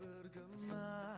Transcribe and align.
bergema 0.00 1.09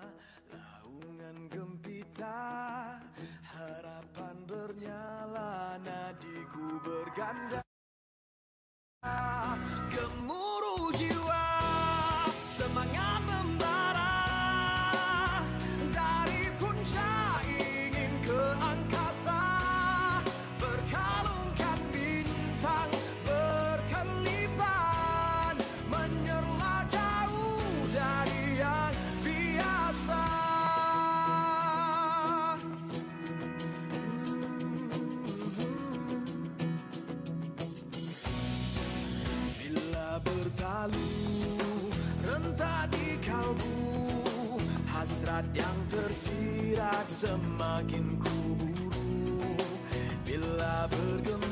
tersirat 46.23 47.07
semakin 47.11 48.15
kuburu 48.23 49.59
Bila 50.23 50.87
bergema 50.87 51.52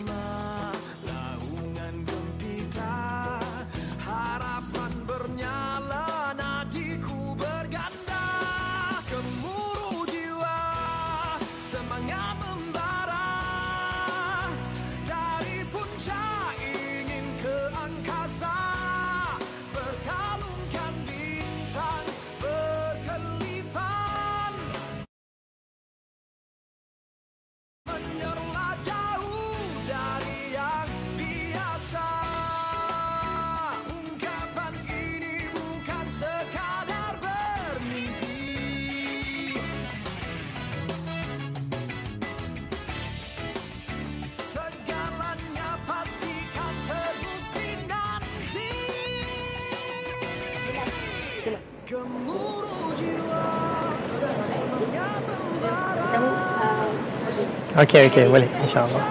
Okey, 57.81 58.13
okey, 58.13 58.29
boleh. 58.29 58.45
InsyaAllah. 58.61 59.05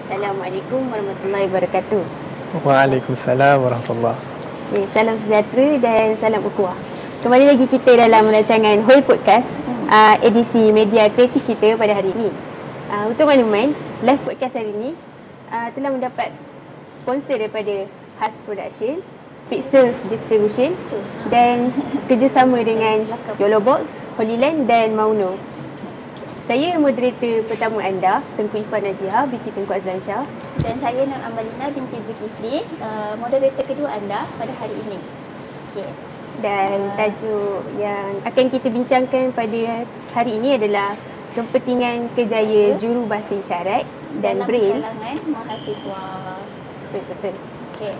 Assalamualaikum 0.00 0.80
warahmatullahi 0.88 1.44
wabarakatuh. 1.52 2.02
Waalaikumsalam 2.64 3.60
warahmatullahi 3.60 4.16
Okay, 4.72 4.84
salam 4.96 5.20
sejahtera 5.20 5.68
dan 5.84 6.16
salam 6.16 6.40
ukhuwah. 6.40 6.72
Kembali 7.20 7.52
lagi 7.52 7.68
kita 7.68 8.00
dalam 8.00 8.32
rancangan 8.32 8.80
Whole 8.88 9.04
Podcast 9.04 9.52
uh, 9.92 10.16
edisi 10.24 10.72
media 10.72 11.12
kreatif 11.12 11.44
kita 11.44 11.76
pada 11.76 11.92
hari 11.92 12.16
ini. 12.16 12.32
Uh, 12.88 13.12
untuk 13.12 13.28
makluman, 13.28 13.76
live 14.00 14.24
podcast 14.24 14.56
hari 14.56 14.72
ini 14.72 14.96
uh, 15.52 15.68
telah 15.76 15.92
mendapat 15.92 16.32
sponsor 16.96 17.36
daripada 17.36 17.84
Has 18.18 18.38
Production, 18.42 19.00
Pixels 19.48 19.96
Distribution 20.10 20.74
dan 21.30 21.70
kerjasama 22.10 22.60
dengan 22.60 23.06
Yolo 23.40 23.62
Box, 23.62 23.88
Holy 24.18 24.36
Land 24.36 24.66
dan 24.66 24.92
Mauno. 24.98 25.38
Saya 26.42 26.80
moderator 26.80 27.44
pertama 27.44 27.84
anda, 27.84 28.24
Tengku 28.40 28.64
Ifan 28.64 28.80
Najihah 28.80 29.28
binti 29.28 29.52
Tengku 29.52 29.68
Azlan 29.68 30.00
Shah. 30.00 30.24
Dan 30.64 30.80
saya 30.80 31.04
Nur 31.04 31.20
Amalina 31.20 31.68
binti 31.68 32.00
Zulkifli, 32.00 32.64
uh, 32.80 33.12
moderator 33.20 33.64
kedua 33.68 33.92
anda 33.92 34.24
pada 34.40 34.52
hari 34.56 34.72
ini. 34.88 34.96
Okey. 35.68 35.84
Dan 36.40 36.94
tajuk 36.96 37.66
yang 37.76 38.24
akan 38.24 38.46
kita 38.48 38.68
bincangkan 38.72 39.34
pada 39.36 39.84
hari 40.16 40.40
ini 40.40 40.56
adalah 40.56 40.96
kepentingan 41.36 42.16
kejaya 42.16 42.78
juru 42.80 43.04
bahasa 43.04 43.36
isyarat 43.36 43.84
dan 44.24 44.40
Dalam 44.40 44.48
braille. 44.48 44.80
kalangan 44.80 45.16
mahasiswa. 45.28 46.02
Betul 46.88 47.02
betul. 47.12 47.34
Okey. 47.78 47.94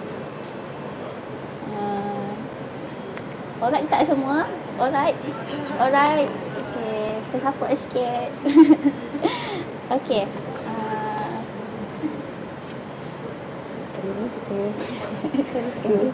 Uh, 1.70 2.34
alright 3.62 3.86
tak 3.86 4.02
semua? 4.10 4.50
Alright. 4.74 5.14
Alright. 5.78 6.26
Okey, 6.58 7.22
kita 7.30 7.36
support 7.38 7.70
sikit. 7.78 8.26
Okey. 10.02 10.26
Uh, 10.66 11.38
Kali 13.94 14.10
ini 14.10 14.26
kita 14.34 14.58
okay. 15.86 16.10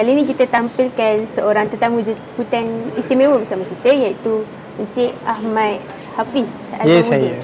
Kali 0.00 0.10
ini 0.16 0.22
kita 0.24 0.44
tampilkan 0.48 1.14
seorang 1.28 1.68
tetamu 1.68 2.00
jemputan 2.00 2.88
istimewa 2.96 3.36
bersama 3.36 3.68
kita 3.68 3.92
iaitu 3.92 4.48
Encik 4.80 5.12
Ahmad 5.28 5.84
Hafiz 6.16 6.48
Ya, 6.72 7.04
Azamuddin 7.04 7.04
saya. 7.04 7.36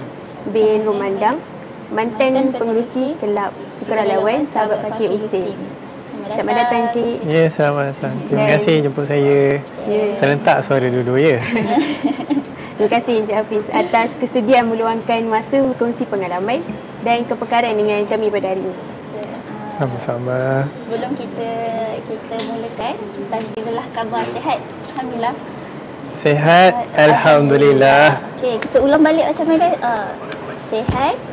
bin 0.48 0.88
Romandang 0.88 1.36
mantan 1.90 2.30
mantan 2.32 2.46
pengerusi 2.54 3.18
Kelab 3.18 3.52
Sukarelawan 3.74 4.46
Sahabat 4.46 4.86
Fakir 4.86 5.10
Usin. 5.10 5.58
Selamat 6.30 6.54
datang 6.62 6.80
Encik. 6.86 7.16
Ya, 7.26 7.44
selamat 7.50 7.84
datang. 7.90 8.14
Terima 8.22 8.46
Dan- 8.46 8.52
kasih 8.54 8.74
jemput 8.86 9.04
saya. 9.10 9.58
Ya. 9.90 10.04
Serentak 10.14 10.62
suara 10.62 10.86
dua-dua 10.86 11.18
ya. 11.18 11.38
Terima 12.78 12.90
kasih 12.96 13.12
Encik 13.26 13.34
Hafiz 13.34 13.66
atas 13.74 14.14
kesediaan 14.22 14.70
meluangkan 14.70 15.26
masa 15.26 15.58
berkongsi 15.58 16.06
pengalaman 16.06 16.62
dan 17.02 17.26
kepekaran 17.26 17.74
dengan 17.74 18.06
kami 18.06 18.30
pada 18.30 18.54
hari 18.54 18.62
ini. 18.62 18.72
Okay, 18.72 19.26
uh, 19.26 19.66
Sama-sama. 19.66 20.70
Sebelum 20.86 21.10
kita 21.18 21.50
kita 22.06 22.36
mulakan, 22.46 22.94
kita 23.18 23.36
dululah 23.58 23.86
khabar 23.90 24.22
sihat. 24.30 24.58
Alhamdulillah. 24.94 25.34
Sehat, 26.14 26.72
Alhamdulillah. 26.94 28.22
Okey, 28.38 28.54
kita 28.62 28.78
ulang 28.78 29.02
balik 29.02 29.34
macam 29.34 29.46
mana? 29.50 29.68
Uh, 29.82 30.10
sihat. 30.70 31.29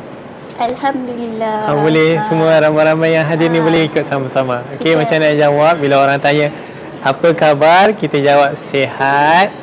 Alhamdulillah. 0.58 1.70
Ah, 1.70 1.78
boleh 1.78 2.18
Ah, 2.18 2.26
semua 2.26 2.58
ramai-ramai 2.58 3.14
yang 3.14 3.22
hadir 3.22 3.46
ni 3.46 3.62
boleh 3.62 3.86
ikut 3.86 4.02
sama-sama. 4.02 4.66
Okey, 4.74 4.98
macam 4.98 5.22
nak 5.22 5.38
jawab 5.38 5.78
bila 5.78 6.02
orang 6.02 6.18
tanya 6.18 6.50
apa 6.98 7.30
khabar, 7.30 7.94
kita 7.94 8.18
jawab 8.18 8.58
sehat. 8.58 9.54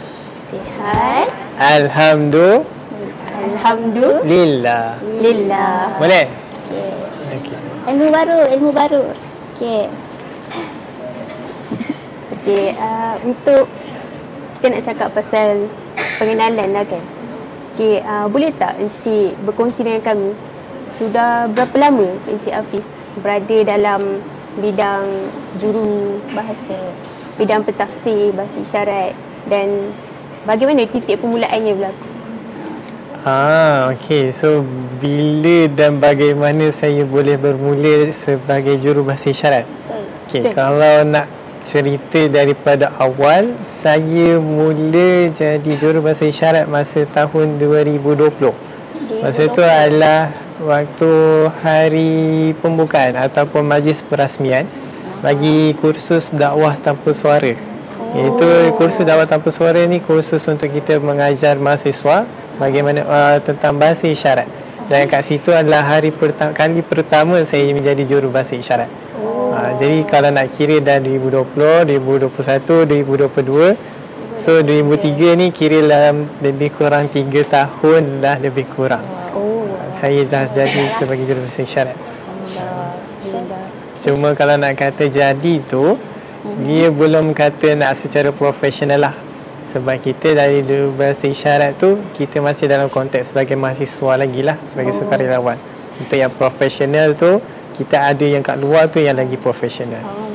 Sihat. 0.47 1.27
Alhamdulillah. 1.59 2.63
Alhamdulillah. 3.44 6.00
Boleh? 6.00 6.31
Okey. 6.31 7.44
Okey. 7.44 7.57
Ilmu 7.92 8.07
baru, 8.15 8.39
ilmu 8.56 8.71
baru. 8.71 9.03
Okey. 9.51 9.92
Okey, 12.39 12.71
uh, 12.80 13.19
untuk 13.19 13.68
kita 14.63 14.65
nak 14.71 14.83
cakap 14.88 15.12
pasal 15.12 15.68
pengenalan 16.24 16.71
lah 16.71 16.88
kan. 16.88 17.03
Okey, 17.75 18.00
uh, 18.00 18.31
boleh 18.31 18.56
tak 18.56 18.80
Encik 18.80 19.36
berkongsi 19.44 19.83
dengan 19.83 20.00
kami 20.00 20.55
sudah 20.95 21.51
berapa 21.51 21.75
lama 21.75 22.07
Encik 22.27 22.56
Hafiz 22.56 22.88
berada 23.19 23.57
dalam 23.68 24.24
bidang 24.59 25.31
juru 25.59 26.19
Bahasa. 26.31 26.80
bidang 27.36 27.68
pentafsir 27.68 28.31
bahasa 28.31 28.63
isyarat 28.63 29.12
dan 29.51 29.92
bagaimana 30.47 30.88
titik 30.88 31.19
permulaannya 31.19 31.75
berlaku? 31.75 32.06
Ah, 33.27 33.92
okey. 33.92 34.31
So 34.31 34.63
bila 35.03 35.68
dan 35.68 36.00
bagaimana 36.00 36.71
saya 36.71 37.03
boleh 37.03 37.36
bermula 37.36 38.07
sebagai 38.15 38.80
juru 38.80 39.03
bahasa 39.03 39.36
isyarat? 39.36 39.68
Okey, 40.31 40.47
Betul. 40.47 40.56
kalau 40.56 41.03
nak 41.03 41.27
cerita 41.68 42.31
daripada 42.31 42.94
awal, 42.95 43.51
saya 43.68 44.39
mula 44.39 45.27
jadi 45.33 45.71
juru 45.75 46.00
bahasa 46.00 46.30
isyarat 46.30 46.71
masa 46.71 47.03
tahun 47.09 47.59
2020. 47.59 48.31
Masa 49.25 49.44
tu 49.51 49.59
adalah 49.59 50.31
waktu 50.62 51.12
hari 51.60 52.56
pembukaan 52.63 53.19
ataupun 53.19 53.68
majlis 53.68 54.00
perasmian 54.06 54.63
bagi 55.19 55.75
kursus 55.80 56.31
dakwah 56.31 56.80
tanpa 56.80 57.12
suara. 57.12 57.56
Iaitu 58.16 58.48
kursus 58.80 59.04
dakwah 59.04 59.28
tanpa 59.28 59.52
suara 59.52 59.84
ni 59.84 60.00
kursus 60.00 60.48
untuk 60.48 60.72
kita 60.72 61.04
mengajar 61.04 61.60
mahasiswa 61.60 62.24
bagaimana 62.56 63.04
uh, 63.04 63.38
tentang 63.44 63.75
bahasa 63.75 64.07
isyarat. 64.07 64.48
Dan 64.86 65.10
kat 65.10 65.25
situ 65.25 65.50
adalah 65.50 65.81
hari 65.81 66.13
pertama, 66.13 66.54
kali 66.54 66.86
pertama 66.86 67.42
saya 67.42 67.66
menjadi 67.74 68.06
jurubahasa 68.06 68.54
isyarat. 68.54 68.88
Oh. 69.18 69.50
Ha, 69.50 69.74
jadi 69.81 70.06
kalau 70.06 70.30
nak 70.30 70.54
kira 70.54 70.78
dah 70.78 71.02
2020, 71.02 71.90
2021, 71.90 72.86
2022, 73.10 73.74
so 74.30 74.62
2003 74.62 75.42
ni 75.42 75.50
kira 75.50 75.81
dalam 75.81 76.30
lebih 76.38 76.69
kurang 76.78 77.10
3 77.10 77.18
tahun 77.50 78.22
dah 78.22 78.38
lebih 78.38 78.69
kurang. 78.78 79.02
Oh. 79.34 79.55
Saya 79.95 80.27
dah 80.27 80.44
jadi 80.51 80.92
sebagai 81.00 81.24
isyarat. 81.39 81.95
Alhamdulillah. 81.95 83.63
Cuma 84.03 84.36
kalau 84.36 84.59
nak 84.59 84.75
kata 84.77 85.07
jadi 85.07 85.53
tu, 85.65 85.97
dia 86.68 86.94
belum 86.94 87.33
kata 87.33 87.74
nak 87.74 87.97
secara 87.97 88.30
profesional 88.30 89.09
lah. 89.09 89.15
Sebab 89.71 89.97
kita 89.97 90.38
dari 90.38 90.62
dulu 90.62 90.94
bahasa 91.00 91.25
isyarat 91.25 91.80
tu, 91.80 91.97
kita 92.13 92.38
masih 92.44 92.69
dalam 92.69 92.92
konteks 92.92 93.33
sebagai 93.33 93.57
mahasiswa 93.57 94.13
lagi 94.19 94.45
lah, 94.45 94.59
sebagai 94.68 94.94
oh. 94.94 94.97
sukarelawan. 95.01 95.57
Untuk 95.97 96.19
yang 96.19 96.31
profesional 96.31 97.15
tu, 97.18 97.42
kita 97.75 98.13
ada 98.13 98.25
yang 98.27 98.44
kat 98.45 98.62
luar 98.62 98.88
tu 98.92 99.01
yang 99.01 99.18
lagi 99.18 99.36
profesional. 99.39 100.03
Oh. 100.06 100.31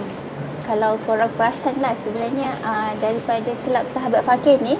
Kalau 0.66 0.94
korang 1.02 1.30
perasan 1.34 1.82
lah 1.82 1.90
sebenarnya 1.98 2.54
uh, 2.62 2.94
daripada 3.02 3.50
kelab 3.66 3.90
sahabat 3.90 4.22
fakir 4.22 4.54
ni 4.62 4.78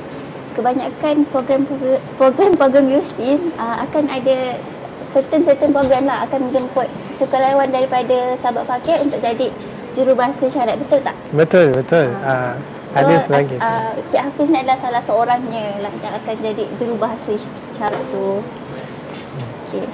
kebanyakan 0.54 1.26
program-program 2.16 2.86
USIM 2.90 3.54
uh, 3.56 3.82
akan 3.86 4.04
ada 4.10 4.58
certain-certain 5.10 5.74
program 5.74 6.06
lah 6.06 6.22
akan 6.26 6.50
menjemput 6.50 6.86
sukarelawan 7.18 7.68
daripada 7.70 8.38
sahabat 8.38 8.64
fakir 8.66 8.96
untuk 9.02 9.18
jadi 9.18 9.50
jurubahasa 9.94 10.46
syarat 10.46 10.78
betul 10.78 11.02
tak? 11.02 11.16
Betul, 11.34 11.66
betul. 11.74 12.06
Ha. 12.22 12.54
So, 12.90 12.98
ada 12.98 13.14
sebagai 13.22 13.54
as, 13.58 13.62
uh, 13.62 13.92
Cik 14.10 14.22
Hafiz 14.26 14.48
ni 14.50 14.58
adalah 14.66 14.78
salah 14.82 15.02
seorangnya 15.02 15.78
lah 15.78 15.92
yang 16.02 16.14
akan 16.18 16.34
jadi 16.42 16.64
jurubahasa 16.74 17.38
syarat 17.74 18.02
tu. 18.10 18.42
Okey. 19.66 19.86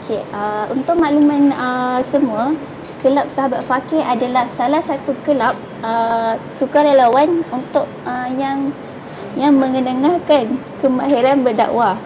Okey, 0.00 0.20
uh, 0.32 0.64
untuk 0.72 0.96
makluman 0.96 1.52
uh, 1.52 2.00
semua, 2.00 2.56
Kelab 3.04 3.28
Sahabat 3.34 3.66
Fakir 3.66 3.98
adalah 3.98 4.46
salah 4.46 4.78
satu 4.78 5.10
kelab 5.26 5.58
uh, 5.82 6.38
sukarelawan 6.38 7.42
untuk 7.50 7.90
uh, 8.06 8.30
yang 8.40 8.70
yang 9.38 9.56
mengenengahkan 9.56 10.60
kemahiran 10.84 11.40
berdakwah 11.40 11.96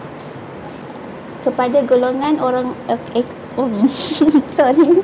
kepada 1.43 1.83
golongan 1.87 2.39
orang 2.43 2.75
uh, 2.91 2.99
eh, 3.15 3.23
oh, 3.55 3.67
sorry 4.57 4.99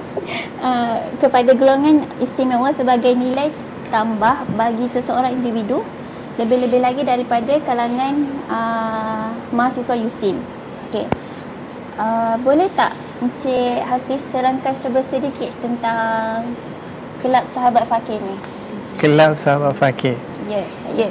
uh, 0.60 0.98
kepada 1.24 1.56
golongan 1.56 2.04
istimewa 2.20 2.72
sebagai 2.72 3.16
nilai 3.16 3.52
tambah 3.92 4.44
bagi 4.56 4.90
seseorang 4.92 5.36
individu 5.36 5.84
lebih-lebih 6.42 6.82
lagi 6.82 7.02
daripada 7.06 7.62
kalangan 7.62 8.26
uh, 8.50 9.30
mahasiswa 9.54 9.94
USIM. 9.94 10.42
Okey. 10.90 11.06
Uh, 11.94 12.34
boleh 12.42 12.66
tak 12.74 12.98
Encik 13.22 13.86
Hafiz 13.86 14.26
terangkan 14.34 14.74
serba 14.74 15.06
sedikit 15.06 15.54
tentang 15.62 16.58
kelab 17.22 17.46
sahabat 17.46 17.86
fakir 17.86 18.18
ni? 18.18 18.34
Kelab 18.98 19.36
Sahabat 19.36 19.74
Fakir. 19.76 20.16
Yes, 20.48 20.70
saya. 20.80 21.10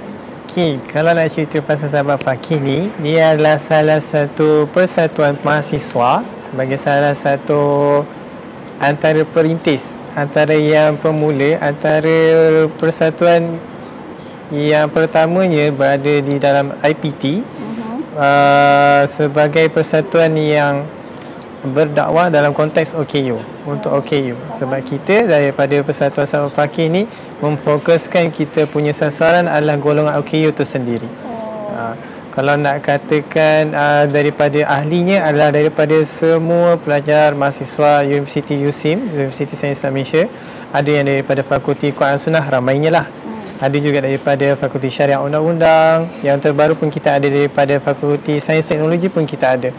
Okey, 0.53 0.85
kalau 0.93 1.17
nak 1.17 1.33
cerita 1.33 1.65
pasal 1.65 1.89
Sahabat 1.89 2.21
Fakir 2.21 2.61
ni, 2.61 2.93
dia 3.01 3.33
adalah 3.33 3.57
salah 3.57 3.97
satu 4.05 4.69
persatuan 4.69 5.33
mahasiswa 5.41 6.21
sebagai 6.37 6.77
salah 6.77 7.17
satu 7.17 8.05
antara 8.77 9.25
perintis, 9.25 9.97
antara 10.13 10.53
yang 10.53 11.01
pemula, 11.01 11.57
antara 11.57 12.69
persatuan 12.77 13.57
yang 14.53 14.93
pertamanya 14.93 15.73
berada 15.73 16.21
di 16.21 16.37
dalam 16.37 16.77
IPT 16.85 17.41
Uh-huh. 17.41 18.21
uh, 18.21 19.09
sebagai 19.09 19.73
persatuan 19.73 20.37
yang 20.37 20.85
berdakwah 21.65 22.29
dalam 22.29 22.53
konteks 22.53 22.93
OKU 22.93 23.39
untuk 23.65 24.05
OKU 24.05 24.35
sebab 24.59 24.83
kita 24.83 25.31
daripada 25.31 25.79
Persatuan 25.81 26.27
Sahabat 26.27 26.53
Fakir 26.59 26.91
ni 26.91 27.07
memfokuskan 27.43 28.31
kita 28.31 28.71
punya 28.71 28.95
sasaran 28.95 29.51
adalah 29.51 29.75
golongan 29.75 30.15
OKU 30.23 30.55
itu 30.55 30.63
sendiri. 30.63 31.11
Uh, 31.75 31.99
kalau 32.31 32.55
nak 32.57 32.87
katakan 32.87 33.75
uh, 33.75 34.07
daripada 34.07 34.63
ahlinya 34.65 35.27
adalah 35.27 35.51
daripada 35.53 36.01
semua 36.07 36.79
pelajar 36.79 37.35
mahasiswa 37.35 38.07
Universiti 38.07 38.57
USIM, 38.57 39.11
Universiti 39.11 39.59
Sains 39.59 39.77
Islam 39.83 39.99
Malaysia, 39.99 40.25
ada 40.73 40.89
yang 40.89 41.05
daripada 41.05 41.43
Fakulti 41.45 41.93
Quran 41.93 42.17
Sunnah 42.17 42.47
ramainya 42.47 42.89
lah. 42.89 43.07
Ada 43.61 43.77
juga 43.79 44.03
daripada 44.03 44.57
Fakulti 44.57 44.89
Syariah 44.89 45.21
Undang-Undang. 45.21 46.25
Yang 46.25 46.51
terbaru 46.51 46.75
pun 46.75 46.89
kita 46.91 47.21
ada 47.21 47.29
daripada 47.29 47.77
Fakulti 47.79 48.41
Sains 48.41 48.65
Teknologi 48.65 49.13
pun 49.13 49.29
kita 49.29 49.59
ada. 49.59 49.71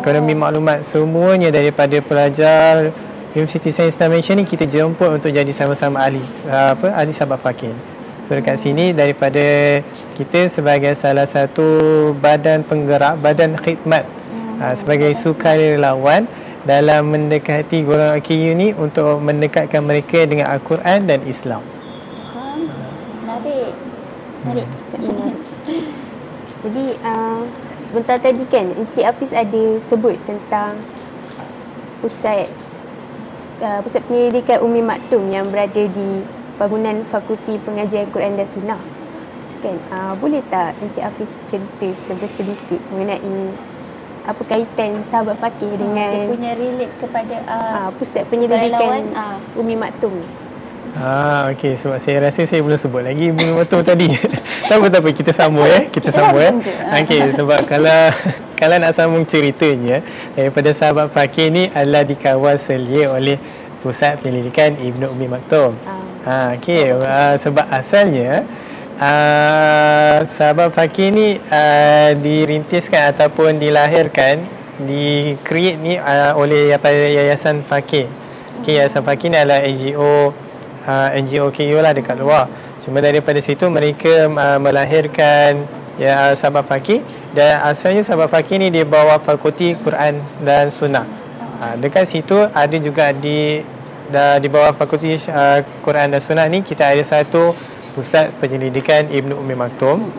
Ekonomi 0.00 0.34
maklumat 0.34 0.82
semuanya 0.82 1.52
daripada 1.52 2.00
pelajar 2.00 2.90
Sains 3.30 3.94
Islam 3.94 4.10
Malaysia 4.10 4.34
ni 4.34 4.42
kita 4.42 4.66
jemput 4.66 5.06
untuk 5.06 5.30
jadi 5.30 5.46
sama-sama 5.54 6.02
ahli 6.02 6.18
uh, 6.50 6.74
apa 6.74 6.90
ahli 6.90 7.14
sahabat 7.14 7.38
fakir. 7.38 7.70
So 8.26 8.34
dekat 8.34 8.58
sini 8.58 8.90
daripada 8.90 9.78
kita 10.18 10.50
sebagai 10.50 10.90
salah 10.98 11.30
satu 11.30 12.10
badan 12.18 12.66
penggerak, 12.66 13.22
badan 13.22 13.54
khidmat 13.54 14.02
uh, 14.58 14.74
sebagai 14.74 15.14
sukarelawan 15.14 16.26
dalam 16.66 17.06
mendekati 17.06 17.86
golongan 17.86 18.18
AKU 18.18 18.50
ni 18.58 18.68
untuk 18.74 19.22
mendekatkan 19.22 19.78
mereka 19.78 20.26
dengan 20.26 20.50
Al-Quran 20.50 21.06
dan 21.06 21.22
Islam. 21.22 21.62
Faham? 22.34 22.66
Menarik. 23.22 23.72
Menarik. 24.42 24.66
Ingat. 25.06 25.34
Jadi 26.66 26.84
uh, 27.06 27.46
sebentar 27.78 28.18
tadi 28.18 28.42
kan 28.50 28.74
Encik 28.74 29.06
Hafiz 29.06 29.30
ada 29.30 29.78
sebut 29.78 30.18
tentang 30.26 30.82
pusat 32.02 32.50
uh, 33.60 33.80
pusat 33.84 34.02
penyelidikan 34.08 34.64
Umi 34.64 34.80
Maktum 34.80 35.28
yang 35.30 35.48
berada 35.52 35.84
di 35.84 36.24
bangunan 36.56 37.04
Fakulti 37.08 37.56
Pengajian 37.62 38.08
Quran 38.12 38.36
dan 38.36 38.48
Sunnah. 38.48 38.80
Kan 39.60 39.76
uh, 39.92 40.12
boleh 40.16 40.40
tak 40.48 40.76
Encik 40.80 41.04
Hafiz 41.04 41.30
cerita 41.48 42.26
sedikit 42.32 42.80
mengenai 42.92 43.52
apa 44.20 44.42
kaitan 44.44 45.00
sahabat 45.00 45.36
fakir 45.40 45.72
Dia 45.72 45.80
dengan 45.80 46.12
punya 46.28 46.52
relate 46.52 46.92
kepada 47.00 47.36
uh, 47.48 47.88
uh, 47.88 47.90
pusat 47.96 48.24
penyelidikan 48.28 49.12
ah. 49.16 49.36
Umi 49.56 49.76
Maktum 49.76 50.12
ni? 50.12 50.28
Ah, 50.98 51.54
okey 51.54 51.78
sebab 51.78 52.02
saya 52.02 52.18
rasa 52.18 52.42
saya 52.50 52.66
belum 52.66 52.74
sebut 52.74 53.06
lagi 53.06 53.30
Bumi 53.30 53.54
Betul 53.54 53.86
tadi. 53.86 54.10
tak 54.68 54.74
apa 54.74 54.86
tak 54.90 55.00
apa 55.06 55.08
kita 55.14 55.30
sambung 55.30 55.62
ya. 55.62 55.86
Kita 55.86 56.08
Kita 56.08 56.08
sambung 56.10 56.42
ya. 56.42 56.50
Okey 56.98 57.20
sebab 57.36 57.60
kalau 57.68 58.10
kalau 58.60 58.76
nak 58.76 58.92
sambung 58.92 59.24
ceritanya 59.24 60.04
daripada 60.36 60.76
sahabat 60.76 61.08
fakir 61.08 61.48
ni 61.48 61.72
adalah 61.72 62.04
dikawal 62.04 62.60
selia 62.60 63.08
oleh 63.08 63.40
Pusat 63.80 64.20
Penyelidikan 64.20 64.76
Ibnu 64.76 65.08
Umi 65.08 65.24
Maktum. 65.24 65.72
Ah, 66.28 66.52
okey 66.60 66.92
uh, 66.92 67.40
sebab 67.40 67.64
asalnya 67.72 68.44
uh, 69.00 70.20
sahabat 70.28 70.76
fakir 70.76 71.08
ni 71.16 71.40
uh, 71.40 72.12
dirintiskan 72.20 73.16
ataupun 73.16 73.56
dilahirkan 73.56 74.44
di 74.84 75.32
create 75.40 75.80
ni 75.80 75.96
uh, 75.96 76.36
oleh 76.36 76.76
Yayasan 76.76 77.64
Fakir. 77.64 78.04
Okay, 78.60 78.76
Yayasan 78.76 79.00
Fakir 79.00 79.32
ni 79.32 79.40
adalah 79.40 79.64
NGO 79.64 80.36
uh, 80.84 81.08
NGO 81.16 81.48
KU 81.48 81.80
lah 81.80 81.96
dekat 81.96 82.20
luar. 82.20 82.52
Cuma 82.84 83.00
daripada 83.00 83.40
situ 83.40 83.64
mereka 83.72 84.28
uh, 84.28 84.60
melahirkan 84.60 85.64
ya 86.00 86.32
sahabat 86.32 86.64
fakir 86.64 87.04
dan 87.30 87.62
asalnya 87.62 88.02
sahabat 88.02 88.26
fakir 88.26 88.58
ni 88.58 88.74
di 88.74 88.82
bawah 88.82 89.22
Fakulti 89.22 89.78
Quran 89.78 90.18
dan 90.42 90.66
Sunnah. 90.74 91.06
Uh, 91.62 91.74
dekat 91.78 92.08
situ 92.10 92.34
ada 92.50 92.76
juga 92.80 93.14
di 93.14 93.62
da, 94.10 94.42
di 94.42 94.50
bawah 94.50 94.74
Fakulti 94.74 95.14
uh, 95.30 95.62
Quran 95.86 96.10
dan 96.10 96.18
Sunnah 96.18 96.46
ni 96.50 96.66
kita 96.66 96.90
ada 96.90 97.02
satu 97.06 97.54
pusat 97.94 98.34
penyelidikan 98.42 99.06
Ibnu 99.06 99.38
Umi 99.38 99.54
Maktum. 99.54 100.10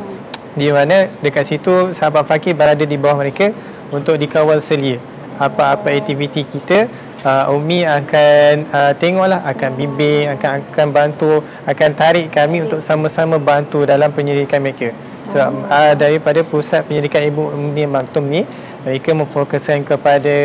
Di 0.52 0.68
mana 0.72 1.08
dekat 1.24 1.48
situ 1.48 1.96
sahabat 1.96 2.28
fakir 2.28 2.56
berada 2.56 2.84
di 2.84 2.96
bawah 3.00 3.20
mereka 3.20 3.56
untuk 3.92 4.20
dikawal 4.20 4.60
selia. 4.64 5.00
Apa-apa 5.40 5.92
aktiviti 5.92 6.48
kita 6.48 6.88
uh, 7.28 7.52
Umi 7.52 7.84
akan 7.84 8.72
uh, 8.72 8.94
tengoklah 8.96 9.44
akan 9.52 9.72
bimbing 9.76 10.32
akan 10.40 10.64
akan 10.72 10.88
bantu 10.96 11.44
akan 11.68 11.90
tarik 11.92 12.32
kami 12.32 12.64
untuk 12.64 12.80
sama-sama 12.80 13.36
bantu 13.36 13.84
dalam 13.84 14.12
penyelidikan 14.16 14.64
mereka 14.64 14.96
uh, 15.40 15.94
daripada 15.96 16.44
pusat 16.44 16.84
penyelidikan 16.84 17.24
Ibu 17.24 17.56
Umi 17.56 17.88
Maktum 17.88 18.28
ni 18.28 18.44
mereka 18.82 19.14
memfokuskan 19.14 19.86
kepada 19.86 20.38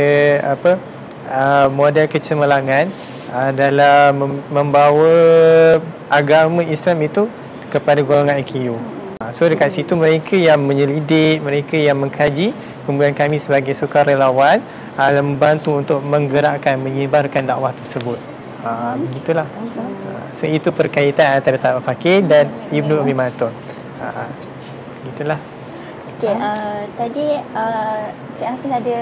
apa 0.44 0.76
uh, 1.32 1.66
model 1.72 2.06
kecemerlangan 2.06 2.92
uh, 3.32 3.50
dalam 3.56 4.10
mem- 4.14 4.44
membawa 4.52 5.14
agama 6.12 6.62
Islam 6.62 7.02
itu 7.02 7.26
kepada 7.72 8.04
golongan. 8.04 8.44
Uh, 9.18 9.32
so 9.32 9.48
dekat 9.48 9.72
situ 9.72 9.96
mereka 9.96 10.36
yang 10.36 10.60
menyelidik, 10.60 11.40
mereka 11.42 11.74
yang 11.80 11.96
mengkaji, 11.96 12.52
kemudian 12.84 13.16
kami 13.16 13.40
sebagai 13.40 13.72
sukarelawan 13.72 14.60
uh, 14.94 15.10
membantu 15.24 15.80
untuk 15.80 15.98
menggerakkan, 16.04 16.76
menyebarkan 16.78 17.48
dakwah 17.48 17.72
tersebut. 17.72 18.20
Uh, 18.62 18.94
begitulah. 19.00 19.48
Uh, 19.48 20.28
so 20.36 20.44
itu 20.44 20.68
perkaitan 20.68 21.40
antara 21.40 21.56
sahabat 21.56 21.82
fakir 21.82 22.20
dan 22.22 22.52
Ibnu 22.68 23.00
Umi 23.00 23.16
Maktum. 23.16 23.50
Uh, 23.96 24.45
gitulah. 25.14 25.40
Okey, 26.16 26.32
uh, 26.32 26.80
tadi 26.96 27.26
uh, 27.52 28.08
Cik 28.40 28.48
Hafiz 28.48 28.72
ada 28.72 28.98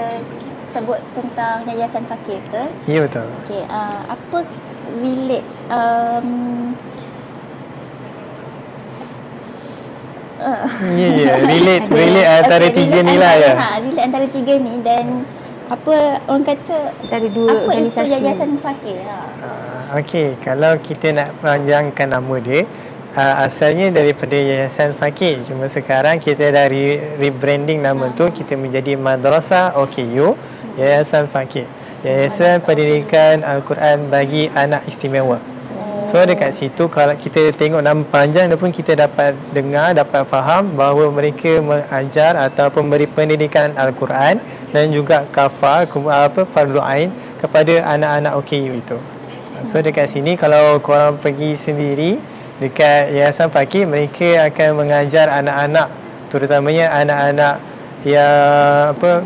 sebut 0.67 0.99
tentang 1.15 1.63
Yayasan 1.63 2.03
Fakir 2.11 2.43
ke? 2.51 2.63
Ya 2.91 2.99
betul. 3.07 3.23
Okey, 3.47 3.63
uh, 3.71 4.03
apa 4.11 4.37
relate 4.99 5.47
um, 5.71 6.29
uh, 10.43 10.67
Ya 10.99 11.07
ya, 11.15 11.33
relate 11.39 11.87
relate 11.87 12.29
antara 12.43 12.65
Okey, 12.67 12.77
tiga 12.83 12.99
relate 12.99 13.07
ni 13.07 13.15
lah 13.15 13.33
ya. 13.39 13.53
Ha, 13.55 13.67
relate 13.79 14.03
antara 14.03 14.25
tiga 14.27 14.53
ni 14.59 14.73
dan 14.83 15.05
apa 15.65 16.21
orang 16.29 16.45
kata 16.45 16.77
Antara 16.99 17.27
dua 17.31 17.49
apa 17.49 17.71
itu 17.73 17.89
organisasi. 17.95 18.11
Yayasan 18.11 18.51
Fakir? 18.59 18.97
Ha. 19.07 19.17
Ah, 19.39 19.97
Okey, 20.03 20.35
kalau 20.43 20.75
kita 20.83 21.15
nak 21.15 21.31
panjangkan 21.39 22.11
nama 22.11 22.35
dia, 22.43 22.67
uh, 23.15 23.35
asalnya 23.47 23.89
daripada 23.89 24.35
Yayasan 24.35 24.93
Fakir. 24.93 25.41
Cuma 25.47 25.71
sekarang 25.71 26.19
kita 26.19 26.51
dah 26.51 26.67
re- 26.67 27.15
rebranding 27.17 27.81
nama 27.81 28.11
tu, 28.11 28.27
kita 28.29 28.59
menjadi 28.59 28.99
Madrasah 28.99 29.79
OKU 29.79 30.35
Yayasan 30.75 31.31
Fakir. 31.31 31.65
Yayasan 32.03 32.61
Pendidikan 32.61 33.41
Al-Quran 33.41 34.11
bagi 34.11 34.51
Anak 34.53 34.85
Istimewa. 34.85 35.41
So 36.05 36.21
dekat 36.21 36.53
situ 36.53 36.85
kalau 36.85 37.17
kita 37.17 37.49
tengok 37.57 37.81
nama 37.81 38.05
panjang 38.05 38.45
pun 38.61 38.69
kita 38.69 38.93
dapat 38.93 39.33
dengar, 39.49 39.89
dapat 39.97 40.21
faham 40.29 40.77
bahawa 40.77 41.09
mereka 41.09 41.57
mengajar 41.57 42.37
ataupun 42.37 42.85
memberi 42.85 43.09
pendidikan 43.09 43.73
Al-Quran 43.73 44.37
dan 44.69 44.93
juga 44.93 45.25
kafar 45.33 45.89
apa 45.89 46.45
fardu 46.45 46.77
ain 46.77 47.09
kepada 47.41 47.81
anak-anak 47.89 48.37
OKU 48.37 48.71
itu. 48.77 48.97
So 49.65 49.81
dekat 49.81 50.13
sini 50.13 50.37
kalau 50.37 50.77
korang 50.77 51.17
pergi 51.17 51.57
sendiri 51.57 52.21
dekat 52.59 53.11
Yayasan 53.11 53.51
Fakir 53.51 53.83
mereka 53.83 54.47
akan 54.47 54.69
mengajar 54.85 55.27
anak-anak 55.27 55.87
terutamanya 56.31 56.91
anak-anak 56.91 57.59
yang 58.05 58.95
apa 58.95 59.23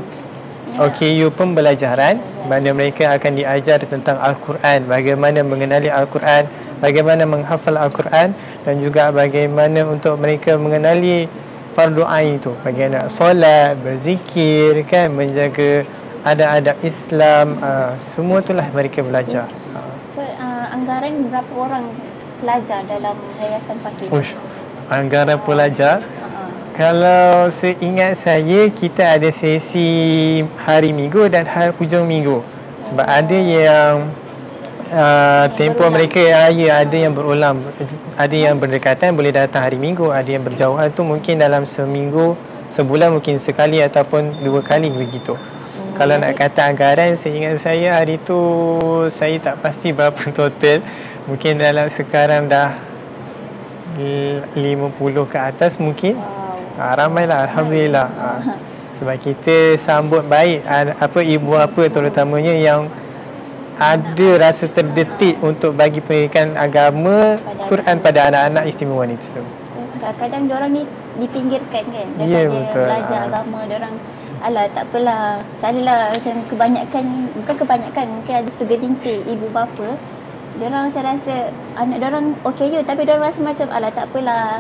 OKU 0.80 1.34
pembelajaran 1.34 2.22
mana 2.46 2.72
mereka 2.72 3.12
akan 3.18 3.36
diajar 3.36 3.84
tentang 3.84 4.16
Al-Quran, 4.22 4.86
bagaimana 4.86 5.44
mengenali 5.44 5.90
Al-Quran, 5.92 6.48
bagaimana 6.80 7.26
menghafal 7.26 7.76
Al-Quran 7.76 8.32
dan 8.64 8.76
juga 8.80 9.10
bagaimana 9.12 9.84
untuk 9.86 10.16
mereka 10.22 10.56
mengenali 10.56 11.28
fardu 11.74 12.06
ain 12.06 12.40
itu, 12.40 12.54
bagaimana 12.64 13.12
solat, 13.12 13.78
berzikir 13.82 14.86
kan, 14.88 15.12
menjaga 15.14 15.86
adab-adab 16.24 16.78
Islam, 16.82 17.60
uh, 17.60 17.94
semua 18.00 18.40
itulah 18.42 18.68
mereka 18.72 19.04
belajar. 19.04 19.48
So 20.10 20.24
uh, 20.24 20.74
anggaran 20.74 21.30
berapa 21.30 21.54
orang 21.54 21.86
pelajar 22.40 22.80
dalam 22.88 23.16
Yayasan 23.38 23.78
Fakir? 23.84 24.08
ush, 24.10 24.32
anggaran 24.88 25.40
pelajar 25.44 26.02
Uh-uh. 26.02 26.48
Kalau 26.80 27.52
seingat 27.52 28.16
saya 28.16 28.72
kita 28.72 29.20
ada 29.20 29.28
sesi 29.28 30.40
hari 30.64 30.96
Minggu 30.96 31.28
dan 31.28 31.44
hari 31.44 31.76
hujung 31.76 32.08
Minggu. 32.08 32.40
Sebab 32.80 33.04
ada 33.04 33.36
yang 33.36 34.08
uh, 34.88 35.46
tempoh 35.60 35.92
berulang. 35.92 36.08
mereka 36.08 36.20
ya, 36.24 36.48
ya 36.48 36.80
ada 36.80 36.96
yang 36.96 37.12
berulang, 37.12 37.60
ada 38.16 38.32
yang 38.32 38.56
berdekatan 38.56 39.12
boleh 39.12 39.36
datang 39.36 39.68
hari 39.68 39.76
Minggu, 39.76 40.08
ada 40.08 40.30
yang 40.32 40.40
berjauhan 40.40 40.88
tu 40.96 41.04
mungkin 41.04 41.36
dalam 41.36 41.68
seminggu, 41.68 42.40
sebulan 42.72 43.12
mungkin 43.12 43.44
sekali 43.44 43.84
ataupun 43.84 44.40
dua 44.40 44.64
kali 44.64 44.88
begitu. 44.96 45.36
Kalau 46.00 46.16
nak 46.16 46.32
kata 46.40 46.72
anggaran 46.72 47.20
seingat 47.20 47.60
saya 47.60 48.00
hari 48.00 48.24
tu 48.24 48.40
saya 49.12 49.36
tak 49.36 49.60
pasti 49.60 49.92
berapa 49.92 50.32
total. 50.38 50.80
Mungkin 51.30 51.62
dalam 51.62 51.86
sekarang 51.88 52.50
dah 52.50 52.74
l- 53.96 54.42
50 54.52 54.90
ke 55.26 55.38
atas 55.38 55.78
mungkin. 55.78 56.18
Ha, 56.76 56.96
ramailah 56.96 57.46
alhamdulillah. 57.46 58.08
Ha, 58.10 58.30
sebab 58.98 59.16
kita 59.18 59.56
sambut 59.78 60.26
baik 60.26 60.66
a- 60.66 60.98
apa 60.98 61.20
ibu 61.22 61.54
apa 61.54 61.86
terutamanya 61.88 62.52
yang 62.52 62.90
ada 63.78 64.30
rasa 64.38 64.68
terdetik 64.68 65.40
untuk 65.40 65.72
bagi 65.72 66.02
pendidikan 66.02 66.52
agama 66.54 67.40
Pada 67.40 67.64
Quran 67.70 67.96
pada 67.98 68.20
anak-anak 68.28 68.64
istimewa 68.66 69.06
ni 69.06 69.16
tersebut. 69.16 69.48
Kadang-kadang 69.94 70.44
diorang 70.48 70.72
ni 70.74 70.84
dipinggirkan 71.18 71.84
kan 71.86 72.08
Ya, 72.18 72.44
daripada 72.44 72.60
betul. 72.66 72.86
belajar 72.86 73.18
Ah. 73.18 73.28
agama 73.30 73.60
diorang 73.64 73.96
alah 74.40 74.66
tak 74.70 74.84
apalah 74.86 75.24
tak 75.60 75.70
adalah 75.70 76.00
macam 76.10 76.36
kebanyakan 76.48 77.06
bukan 77.36 77.56
kebanyakan 77.58 78.06
mungkin 78.10 78.34
ada 78.38 78.50
segelintir 78.50 79.20
ibu 79.26 79.52
bapa 79.52 80.00
diorang 80.60 80.92
macam 80.92 81.04
rasa 81.08 81.36
anak 81.74 81.98
diorang 81.98 82.26
OKU 82.44 82.80
tapi 82.84 83.02
diorang 83.04 83.26
rasa 83.26 83.40
macam 83.40 83.68
alah 83.72 83.90
tak 83.90 84.06
apalah 84.12 84.60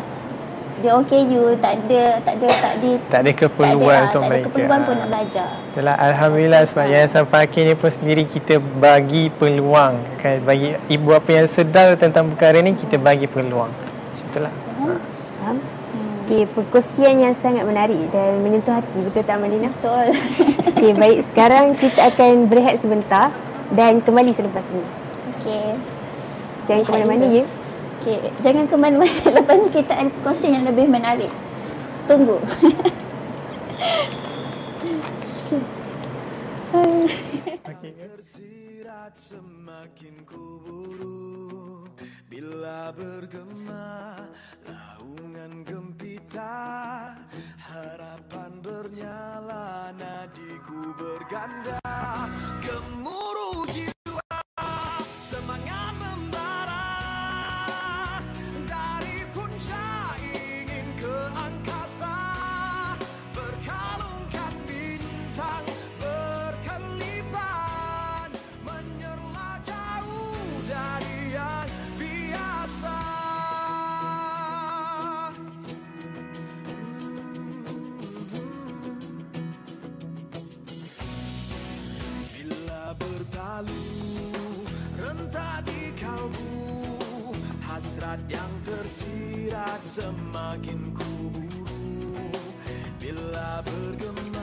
dia 0.80 0.96
OKU 0.96 1.60
tak 1.60 1.76
ada 1.76 2.24
tak 2.24 2.34
ada 2.40 2.48
tak 2.56 2.74
di 2.80 2.92
Tak 3.12 3.20
ada 3.20 3.28
tak 3.28 3.36
keperluan 3.36 3.92
ada, 3.92 4.00
ah, 4.00 4.08
untuk 4.08 4.22
tak 4.24 4.24
ada 4.24 4.32
mereka. 4.32 4.46
keperluan 4.48 4.80
pun 4.80 4.96
nak 4.96 5.08
belajar 5.12 5.50
Itulah 5.70 5.96
Alhamdulillah 6.00 6.62
sebab 6.64 6.86
Yayasan 6.88 7.26
Fakir 7.28 7.64
ni 7.68 7.76
pun 7.76 7.92
sendiri 7.92 8.24
kita 8.24 8.64
bagi 8.80 9.28
peluang 9.28 10.00
kan 10.18 10.40
bagi 10.40 10.80
ibu 10.88 11.10
apa 11.12 11.30
yang 11.36 11.48
sedar 11.52 12.00
tentang 12.00 12.32
perkara 12.32 12.64
ni 12.64 12.80
kita 12.80 12.96
bagi 12.96 13.28
peluang. 13.28 13.68
Itulah. 14.32 14.54
Faham? 15.36 15.60
Okey, 16.24 16.46
perkongsian 16.48 17.18
yang 17.18 17.34
sangat 17.34 17.66
menarik 17.66 17.98
dan 18.14 18.40
menyentuh 18.40 18.78
hati. 18.78 19.02
Betul 19.02 19.26
tak 19.26 19.36
Malina? 19.36 19.68
betul 19.74 20.14
Okey, 20.78 20.92
baik. 20.94 21.20
Sekarang 21.26 21.74
kita 21.74 22.08
akan 22.08 22.46
berehat 22.48 22.78
sebentar 22.78 23.34
dan 23.74 24.00
kembali 24.00 24.32
selepas 24.32 24.64
ini. 24.72 24.86
okey 25.36 25.66
Jangan 26.70 26.86
Rehat 26.86 26.94
ke 26.94 26.94
mana-mana 26.94 27.26
ya. 27.34 27.46
Okey, 27.98 28.18
jangan 28.46 28.66
ke 28.70 28.76
mana-mana. 28.78 29.10
Lepas 29.42 29.56
ni 29.58 29.70
kita 29.74 29.94
ada 29.98 30.10
perkongsian 30.14 30.54
yang 30.54 30.66
lebih 30.70 30.86
menarik. 30.86 31.34
Tunggu. 32.06 32.38
Tersirat 37.80 39.18
semakin 39.18 40.22
kuburu 40.22 41.90
Bila 42.30 42.94
bergema 42.94 44.14
Laungan 44.68 45.66
gempita 45.66 47.18
Harapan 47.58 48.62
bernyala 48.62 49.90
Nadiku 49.98 50.94
berganda 50.94 51.82
Gemuruh 52.62 53.66
jiwa 53.74 53.89
tersirat 89.00 89.80
semakin 89.80 90.92
kuburu. 90.92 91.64
Bila 93.00 93.64
bergema 93.64 94.39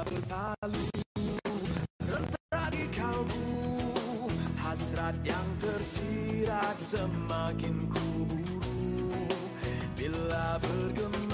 bertalu 0.00 0.88
rentak 2.00 2.74
kalbu 2.96 3.44
hasrat 4.56 5.16
yang 5.20 5.48
tersirat 5.60 6.76
semakin 6.80 7.86
kuburu 7.92 9.28
bila 9.92 10.56
bergema 10.64 11.31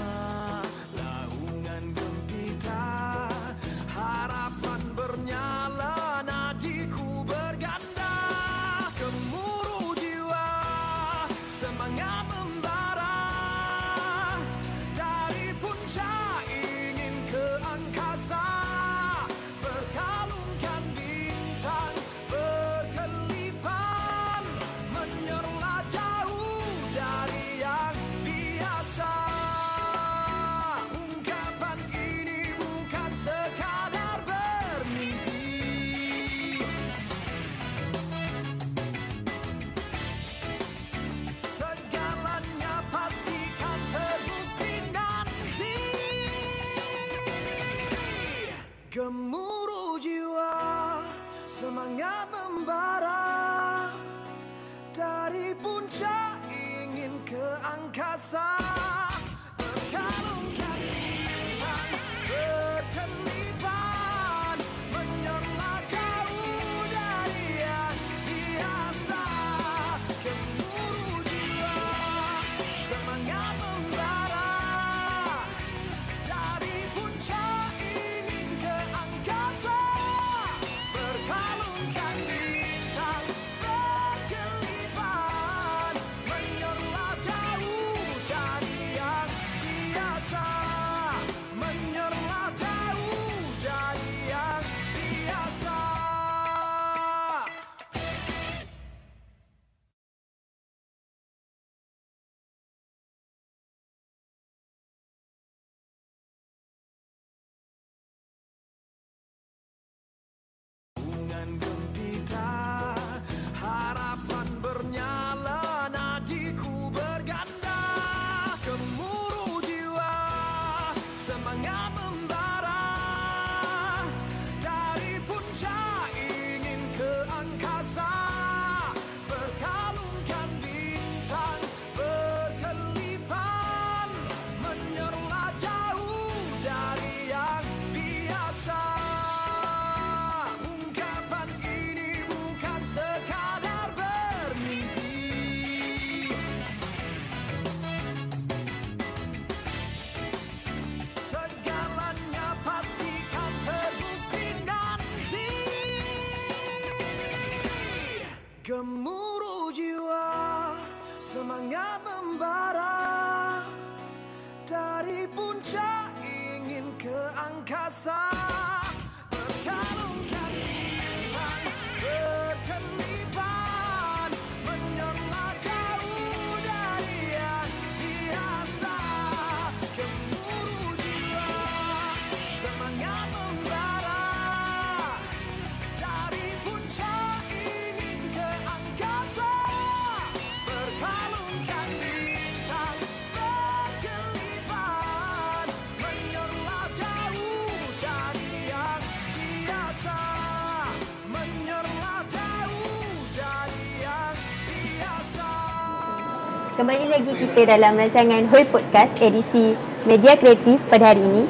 Kembali 206.79 207.11
lagi 207.11 207.35
kita 207.35 207.75
dalam 207.75 207.99
rancangan 207.99 208.47
Whole 208.55 208.63
Podcast 208.71 209.19
edisi 209.19 209.75
Media 210.07 210.39
Kreatif 210.39 210.79
pada 210.87 211.11
hari 211.11 211.19
ini. 211.19 211.43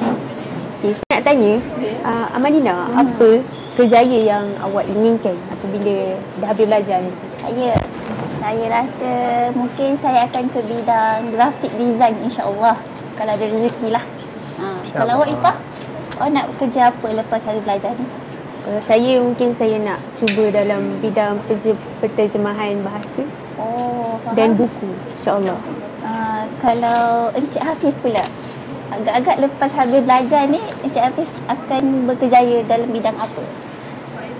Okay, 0.82 0.98
saya 0.98 1.06
nak 1.06 1.22
tanya, 1.22 1.52
uh, 2.02 2.34
Amalina, 2.34 2.90
apa 2.98 3.38
kerjaya 3.78 4.18
yang 4.26 4.50
awak 4.58 4.90
inginkan 4.90 5.38
apabila 5.54 6.18
dah 6.42 6.50
habis 6.50 6.66
belajar 6.66 6.98
ni? 7.06 7.14
Saya 7.46 7.78
saya 8.42 8.64
rasa 8.74 9.12
mungkin 9.54 9.94
saya 10.02 10.26
akan 10.26 10.50
ke 10.50 10.66
bidang 10.66 11.30
graphic 11.30 11.78
design 11.78 12.18
insya-Allah 12.26 12.74
kalau 13.14 13.30
ada 13.30 13.46
rezeki 13.46 13.94
lah. 13.94 14.02
Ha, 14.58 14.82
kalau 14.98 15.22
awak 15.22 15.30
Ifah, 15.30 15.56
awak 16.18 16.28
nak 16.34 16.46
kerja 16.58 16.90
apa 16.90 17.06
lepas 17.06 17.46
habis 17.46 17.62
belajar 17.62 17.94
ni? 17.94 18.06
Kalau 18.66 18.82
saya 18.82 19.22
mungkin 19.22 19.54
saya 19.54 19.78
nak 19.78 20.02
cuba 20.18 20.50
dalam 20.50 20.98
bidang 20.98 21.38
penterjemahan 22.02 22.82
bahasa 22.82 23.22
Oh, 23.60 24.16
faham. 24.24 24.34
dan 24.34 24.48
buku 24.56 24.88
insya-Allah. 25.14 25.58
Uh, 26.00 26.42
kalau 26.64 27.28
Encik 27.36 27.60
Hafiz 27.60 27.92
pula 28.00 28.24
Agak-agak 28.90 29.36
lepas 29.46 29.70
habis 29.70 30.02
belajar 30.02 30.50
ni 30.50 30.58
Encik 30.82 30.98
Hafiz 30.98 31.30
akan 31.46 32.10
berkejaya 32.10 32.66
dalam 32.66 32.90
bidang 32.90 33.14
apa? 33.14 33.42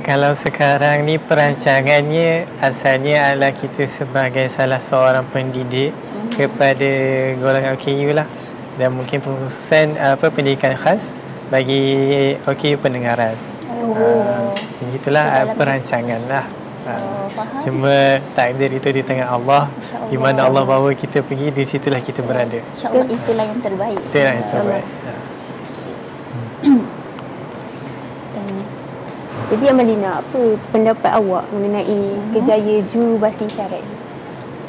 Kalau 0.02 0.34
sekarang 0.34 1.06
ni 1.06 1.22
perancangannya 1.22 2.50
asalnya 2.58 3.30
adalah 3.30 3.54
kita 3.54 3.86
sebagai 3.86 4.50
salah 4.50 4.82
seorang 4.82 5.22
pendidik 5.30 5.94
kepada 6.34 6.90
golongan 7.38 7.78
OKU 7.78 8.10
lah 8.10 8.26
dan 8.74 8.90
mungkin 8.90 9.22
pengkhususan 9.22 9.94
apa 10.00 10.32
pendidikan 10.34 10.74
khas 10.74 11.14
bagi 11.46 12.34
OKU 12.42 12.74
pendengaran. 12.80 13.38
Oh, 13.70 14.50
Begitulah 14.82 15.24
So, 15.24 15.30
uh, 15.30 15.36
dalam- 15.46 15.56
perancangan 15.62 16.20
lah. 16.26 16.44
Ha. 16.80 16.94
Oh, 16.96 17.28
faham. 17.36 17.60
Cuma 17.60 18.24
takdir 18.32 18.72
itu 18.72 18.88
di 18.88 19.02
tangan 19.04 19.28
Allah. 19.36 19.68
InsyaAllah. 19.68 20.08
Di 20.08 20.16
mana 20.16 20.40
Allah 20.48 20.62
bawa 20.64 20.90
kita 20.96 21.20
pergi, 21.20 21.52
di 21.52 21.64
situlah 21.68 22.00
kita 22.00 22.24
berada. 22.24 22.56
insyaAllah 22.56 23.06
itulah 23.08 23.44
yang 23.44 23.60
terbaik 23.60 24.00
Itu 24.00 24.16
yang 24.16 24.40
terbaik. 24.48 24.86
Ha. 24.88 25.12
Jadi 29.50 29.66
Amalina, 29.66 30.22
apa 30.22 30.40
pendapat 30.70 31.10
awak 31.10 31.42
mengenai 31.50 32.14
kerjaya 32.30 32.86
juru 32.86 33.18
bahasa 33.18 33.42
isyarat 33.42 33.82
ni? 33.82 33.96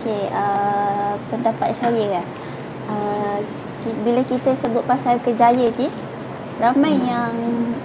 Okey, 0.02 0.34
uh, 0.34 1.14
pendapat 1.30 1.78
saya 1.78 2.18
kan 2.18 2.26
uh, 2.90 3.38
Bila 4.02 4.26
kita 4.26 4.58
sebut 4.58 4.82
pasal 4.90 5.22
kejaya 5.22 5.70
ni 5.78 5.86
ramai 6.62 6.94
yang 6.94 7.34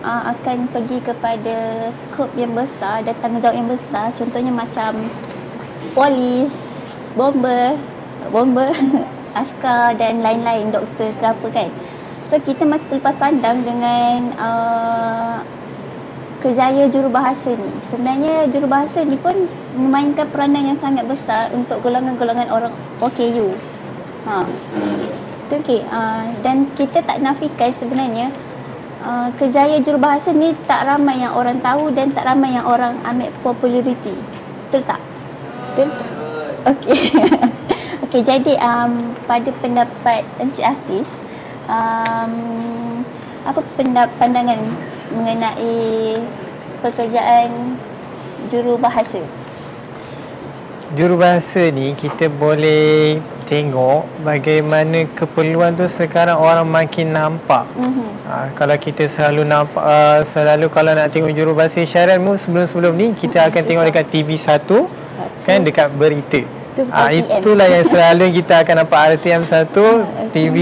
uh, 0.04 0.36
akan 0.36 0.68
pergi 0.68 1.00
kepada 1.00 1.88
skop 1.88 2.28
yang 2.36 2.52
besar 2.52 3.00
dan 3.00 3.16
tanggungjawab 3.24 3.56
yang 3.56 3.72
besar 3.72 4.12
contohnya 4.12 4.52
macam 4.52 5.08
polis, 5.96 6.52
bomber, 7.16 7.80
bomber, 8.28 8.68
askar 9.40 9.96
dan 9.96 10.20
lain-lain 10.20 10.68
doktor 10.68 11.08
ke 11.16 11.24
apa 11.24 11.46
kan. 11.48 11.68
So 12.28 12.36
kita 12.36 12.68
masih 12.68 12.84
terlepas 12.92 13.16
pandang 13.16 13.64
dengan 13.64 14.36
uh, 14.36 15.40
kerjaya 16.44 16.84
jurubahasa 16.92 17.56
ni. 17.56 17.70
Sebenarnya 17.88 18.52
jurubahasa 18.52 19.08
ni 19.08 19.16
pun 19.16 19.48
memainkan 19.72 20.28
peranan 20.28 20.74
yang 20.74 20.78
sangat 20.78 21.08
besar 21.08 21.48
untuk 21.56 21.80
golongan-golongan 21.80 22.52
orang 22.52 22.76
OKU. 23.00 23.56
Ha. 24.28 24.44
Okey, 25.46 25.86
uh, 25.86 26.26
dan 26.42 26.66
kita 26.74 26.98
tak 27.06 27.22
nafikan 27.22 27.70
sebenarnya 27.70 28.34
uh, 29.02 29.28
kerjaya 29.36 29.76
jurubahasa 29.82 30.32
ni 30.32 30.56
tak 30.64 30.86
ramai 30.86 31.20
yang 31.20 31.34
orang 31.36 31.58
tahu 31.60 31.92
dan 31.92 32.12
tak 32.12 32.24
ramai 32.24 32.54
yang 32.54 32.64
orang 32.64 32.96
ambil 33.04 33.30
populariti. 33.44 34.14
Betul 34.68 34.82
tak? 34.86 35.00
Betul. 35.74 35.90
Okey. 36.66 36.98
Okey, 38.06 38.22
jadi 38.22 38.54
um, 38.62 39.14
pada 39.26 39.50
pendapat 39.58 40.22
Encik 40.38 40.62
Hafiz, 40.62 41.10
um, 41.66 43.02
apa 43.46 43.60
pendap 43.74 44.10
pandangan 44.18 44.58
mengenai 45.10 46.18
pekerjaan 46.82 47.78
jurubahasa? 48.50 49.22
Jurubahasa 50.94 51.70
ni 51.74 51.98
kita 51.98 52.30
boleh 52.30 53.18
tengok 53.46 54.02
bagaimana 54.20 55.06
keperluan 55.08 55.72
tu 55.72 55.86
sekarang 55.86 56.36
orang 56.36 56.66
makin 56.66 57.14
nampak. 57.14 57.64
Mhm. 57.72 58.06
Ha, 58.26 58.50
kalau 58.52 58.74
kita 58.76 59.06
selalu 59.06 59.46
nampak 59.46 59.80
uh, 59.80 60.20
selalu 60.26 60.66
kalau 60.68 60.90
nak 60.92 61.08
tengok 61.08 61.30
jurubahasa 61.30 61.80
isyarat 61.80 62.18
mu 62.18 62.34
sebelum-sebelum 62.34 62.92
ni 62.92 63.06
kita 63.14 63.40
Mhm, 63.40 63.48
akan 63.48 63.62
tengok 63.62 63.84
dekat 63.86 64.06
TV 64.10 64.28
1 64.34 64.90
kan 65.42 65.62
dekat 65.62 65.88
berita. 65.94 66.42
RTM. 66.76 67.40
itulah 67.40 67.64
yang 67.66 67.84
selalu 67.86 68.24
kita 68.36 68.60
akan 68.60 68.84
nampak 68.84 69.16
RTM 69.16 69.42
1 69.42 70.04
TV 70.28 70.28
TV 70.28 70.56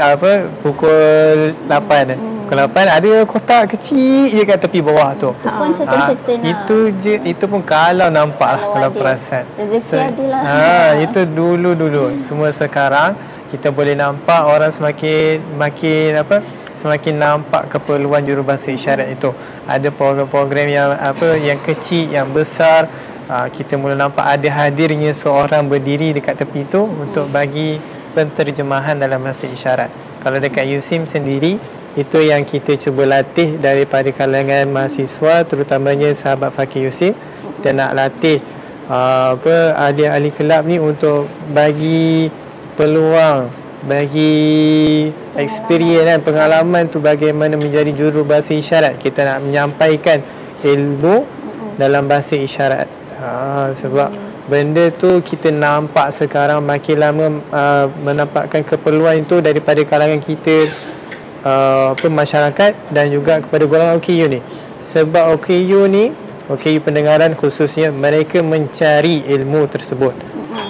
apa 0.00 0.30
pukul 0.62 1.50
8. 1.66 2.14
Hmm. 2.14 2.44
Pukul 2.44 2.56
8 2.60 2.76
ada 2.88 3.12
kotak 3.24 3.74
kecil 3.74 4.30
je 4.30 4.42
kat 4.42 4.60
tepi 4.60 4.78
bawah 4.78 5.12
tu. 5.14 5.32
Itu 5.32 5.48
pun 5.50 5.66
Ah, 5.66 5.74
certain-certain 5.74 6.38
lah. 6.38 6.50
itu 6.52 6.78
je 7.00 7.14
itu 7.24 7.44
pun 7.44 7.60
kalau 7.60 8.08
nampak 8.08 8.48
lah 8.50 8.60
Kalau 8.60 8.72
kalau 8.72 8.88
ada. 8.88 8.96
perasan. 8.96 9.44
Rezeki 9.56 9.96
ada 9.96 10.24
lah. 10.28 10.42
Ha, 10.44 10.64
itu 11.00 11.20
dulu-dulu. 11.24 12.20
Semua 12.20 12.50
sekarang 12.50 13.16
kita 13.48 13.68
boleh 13.68 13.94
nampak 13.94 14.40
orang 14.44 14.70
semakin 14.70 15.40
makin 15.54 16.16
apa? 16.16 16.36
Semakin 16.74 17.14
nampak 17.14 17.70
keperluan 17.70 18.22
jurubahasa 18.22 18.70
isyarat 18.70 19.08
itu. 19.08 19.30
Ada 19.64 19.88
program-program 19.88 20.66
yang 20.66 20.90
apa 20.92 21.38
yang 21.38 21.58
kecil, 21.58 22.10
yang 22.10 22.28
besar. 22.28 22.90
Ha, 23.24 23.48
kita 23.48 23.74
mula 23.74 23.96
nampak 23.96 24.20
ada 24.20 24.48
hadirnya 24.52 25.10
seorang 25.10 25.64
berdiri 25.64 26.12
dekat 26.12 26.36
tepi 26.36 26.60
itu 26.62 26.84
untuk 26.84 27.24
bagi 27.26 27.80
penterjemahan 28.14 28.96
dalam 28.96 29.20
bahasa 29.20 29.50
isyarat. 29.50 29.90
Kalau 30.22 30.38
dekat 30.38 30.64
USIM 30.70 31.04
sendiri 31.04 31.58
itu 31.94 32.18
yang 32.18 32.42
kita 32.42 32.74
cuba 32.74 33.06
latih 33.06 33.54
daripada 33.62 34.10
kalangan 34.10 34.66
mahasiswa 34.66 35.46
terutamanya 35.46 36.10
sahabat 36.10 36.50
Fakir 36.50 36.90
USIM 36.90 37.14
kita 37.58 37.70
nak 37.70 37.94
latih 37.94 38.42
uh, 38.90 39.38
apa 39.38 39.78
ahli-ahli 39.78 40.34
kelab 40.34 40.66
ni 40.66 40.82
untuk 40.82 41.30
bagi 41.54 42.26
peluang 42.74 43.46
bagi 43.86 45.06
experience 45.38 46.08
dan 46.08 46.20
pengalaman 46.24 46.90
tu 46.90 46.98
bagaimana 46.98 47.54
menjadi 47.54 47.94
juru 47.94 48.26
bahasa 48.26 48.58
isyarat 48.58 48.98
kita 48.98 49.22
nak 49.22 49.46
menyampaikan 49.46 50.18
ilmu 50.66 51.22
dalam 51.78 52.10
bahasa 52.10 52.34
isyarat 52.34 52.88
ha, 53.22 53.70
sebab 53.70 54.10
benda 54.44 54.92
tu 54.92 55.24
kita 55.24 55.48
nampak 55.48 56.12
sekarang 56.12 56.60
makin 56.60 56.96
lama 57.00 57.26
uh, 57.48 57.86
menampakkan 58.04 58.60
keperluan 58.60 59.24
itu 59.24 59.40
daripada 59.40 59.80
kalangan 59.88 60.20
kita 60.20 60.68
uh, 61.44 61.96
apa 61.96 62.06
masyarakat 62.08 62.72
dan 62.92 63.08
juga 63.08 63.40
kepada 63.40 63.64
golongan 63.64 63.96
OKU 63.96 64.26
ni. 64.28 64.40
Sebab 64.84 65.40
OKU 65.40 65.88
ni 65.88 66.12
OKU 66.52 66.78
pendengaran 66.84 67.32
khususnya 67.32 67.88
mereka 67.88 68.44
mencari 68.44 69.24
ilmu 69.32 69.64
tersebut. 69.64 70.12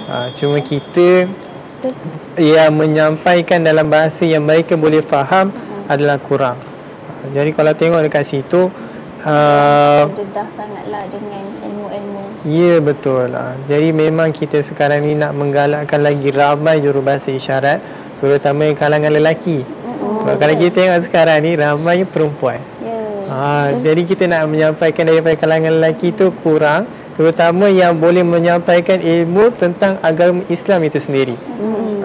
Uh, 0.07 0.31
cuma 0.31 0.63
kita 0.63 1.27
yang 2.39 2.71
menyampaikan 2.75 3.59
dalam 3.59 3.91
bahasa 3.91 4.23
yang 4.23 4.43
mereka 4.43 4.79
boleh 4.79 5.03
faham 5.03 5.51
adalah 5.91 6.15
kurang. 6.19 6.57
Jadi 7.25 7.51
kalau 7.51 7.73
tengok 7.73 8.05
dekat 8.05 8.23
situ 8.23 8.69
uh, 9.25 10.05
Dedah 10.13 10.47
sangatlah 10.53 11.03
dengan 11.09 11.43
ilmu-ilmu. 11.43 12.23
Ya 12.45 12.77
betul 12.79 13.33
lah. 13.33 13.57
Jadi 13.65 13.89
memang 13.89 14.29
kita 14.29 14.61
sekarang 14.61 15.01
ni 15.01 15.17
nak 15.17 15.33
menggalakkan 15.33 15.99
lagi 15.99 16.29
ramai 16.29 16.79
jurubahasa 16.79 17.33
isyarat 17.33 17.81
terutama 18.15 18.69
kalangan 18.73 19.11
lelaki. 19.11 19.65
Sebab 20.25 20.35
kalau 20.41 20.53
kita 20.57 20.71
tengok 20.73 21.01
sekarang 21.05 21.37
ni 21.45 21.51
ramai 21.53 22.01
perempuan. 22.05 22.61
Ya. 22.81 22.97
Ha, 23.25 23.73
jadi 23.81 24.01
kita 24.05 24.29
nak 24.29 24.49
menyampaikan 24.49 25.05
daripada 25.09 25.33
kalangan 25.37 25.73
lelaki 25.81 26.13
tu 26.13 26.29
kurang 26.45 26.85
terutama 27.17 27.69
yang 27.69 27.97
boleh 27.97 28.21
menyampaikan 28.21 29.01
ilmu 29.01 29.53
tentang 29.57 29.97
agama 30.01 30.45
Islam 30.49 30.85
itu 30.85 30.97
sendiri. 31.01 31.37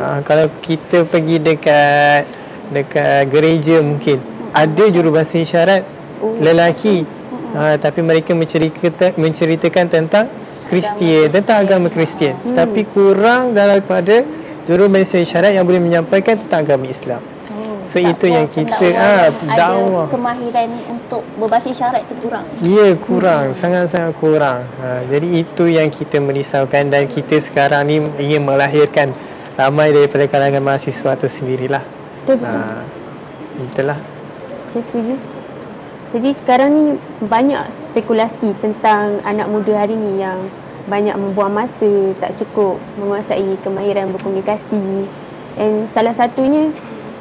Ha, 0.01 0.25
kalau 0.25 0.49
kita 0.65 1.05
pergi 1.05 1.37
dekat 1.41 2.25
dekat 2.73 3.29
gereja 3.29 3.83
mungkin 3.85 4.23
ada 4.57 4.85
jurubahasa 4.89 5.43
isyarat 5.43 5.83
lelaki 6.41 7.09
ha, 7.57 7.77
tapi 7.81 8.01
mereka 8.05 8.37
menceritakan 8.37 9.17
menceritakan 9.17 9.85
tentang 9.89 10.27
Kristian 10.71 11.27
tentang 11.33 11.67
agama 11.67 11.91
Kristian 11.91 12.37
tapi 12.55 12.87
kurang 12.87 13.57
daripada 13.57 14.23
jurubahasa 14.71 15.19
isyarat 15.19 15.57
yang 15.57 15.67
boleh 15.67 15.83
menyampaikan 15.83 16.39
tentang 16.39 16.63
agama 16.63 16.87
Islam. 16.87 17.23
So 17.91 17.99
itu 17.99 18.31
yang 18.31 18.47
kita 18.47 18.87
ah 18.95 19.35
dakwah. 19.35 20.07
Ada 20.07 20.15
kemahiran 20.15 20.69
untuk 20.87 21.27
berbahasa 21.35 21.75
isyarat 21.75 22.07
itu 22.07 22.15
kurang. 22.23 22.47
Ya 22.63 22.95
kurang, 22.95 23.45
sangat-sangat 23.59 24.15
kurang. 24.23 24.63
Ha, 24.79 25.03
jadi 25.11 25.43
itu 25.43 25.67
yang 25.67 25.91
kita 25.91 26.23
merisaukan 26.23 26.87
dan 26.87 27.11
kita 27.11 27.43
sekarang 27.43 27.91
ni 27.91 27.99
ingin 28.23 28.47
melahirkan 28.47 29.11
ramai 29.59 29.91
daripada 29.91 30.31
kalangan 30.31 30.63
mahasiswa 30.63 31.19
itu 31.19 31.27
sendirilah. 31.27 31.83
Betul. 32.31 32.47
Ha, 32.47 32.87
itulah. 33.59 33.99
Saya 34.71 34.83
setuju. 34.87 35.40
Jadi 36.11 36.35
sekarang 36.35 36.71
ni 36.75 36.85
banyak 37.23 37.71
spekulasi 37.71 38.51
tentang 38.59 39.23
anak 39.23 39.47
muda 39.47 39.87
hari 39.87 39.95
ni 39.95 40.19
yang 40.19 40.51
banyak 40.91 41.15
membuang 41.15 41.55
masa, 41.55 41.87
tak 42.19 42.35
cukup 42.35 42.83
menguasai 42.99 43.55
kemahiran 43.63 44.11
berkomunikasi. 44.11 45.07
And 45.55 45.87
salah 45.87 46.11
satunya 46.11 46.75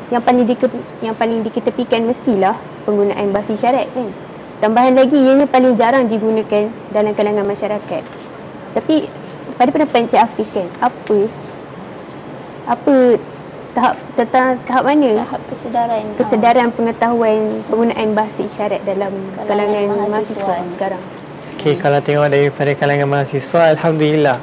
yang 0.09 0.25
paling 0.25 0.49
di, 0.49 0.57
yang 1.05 1.13
paling 1.13 1.45
diketepikan 1.45 2.09
mestilah 2.09 2.57
penggunaan 2.89 3.29
bahasa 3.29 3.53
isyarat 3.53 3.93
kan. 3.93 4.09
Tambahan 4.57 4.97
lagi 4.97 5.15
ianya 5.15 5.45
paling 5.45 5.77
jarang 5.77 6.09
digunakan 6.09 6.73
dalam 6.89 7.13
kalangan 7.13 7.45
masyarakat. 7.45 8.03
Tapi 8.73 8.95
pada 9.53 9.69
pendapat 9.69 10.09
Encik 10.09 10.17
Hafiz 10.17 10.49
kan, 10.49 10.65
apa 10.81 11.29
apa 12.65 13.21
tahap 13.73 13.95
tentang 14.17 14.57
tahap 14.65 14.83
mana 14.85 15.09
Tahap 15.23 15.41
kesedaran. 15.51 16.03
kesedaran 16.17 16.67
pengetahuan 16.73 17.61
penggunaan 17.69 18.09
bahasa 18.17 18.41
isyarat 18.43 18.81
dalam 18.83 19.13
Kalangan 19.45 19.47
kalangan 19.47 20.09
mahasiswa 20.09 20.45
mahasiswa 20.45 20.55
sekarang. 20.73 21.03
Okey, 21.59 21.75
kalau 21.75 21.99
tengok 21.99 22.31
daripada 22.31 22.71
kalangan 22.71 23.07
mahasiswa, 23.11 23.61
Alhamdulillah. 23.75 24.37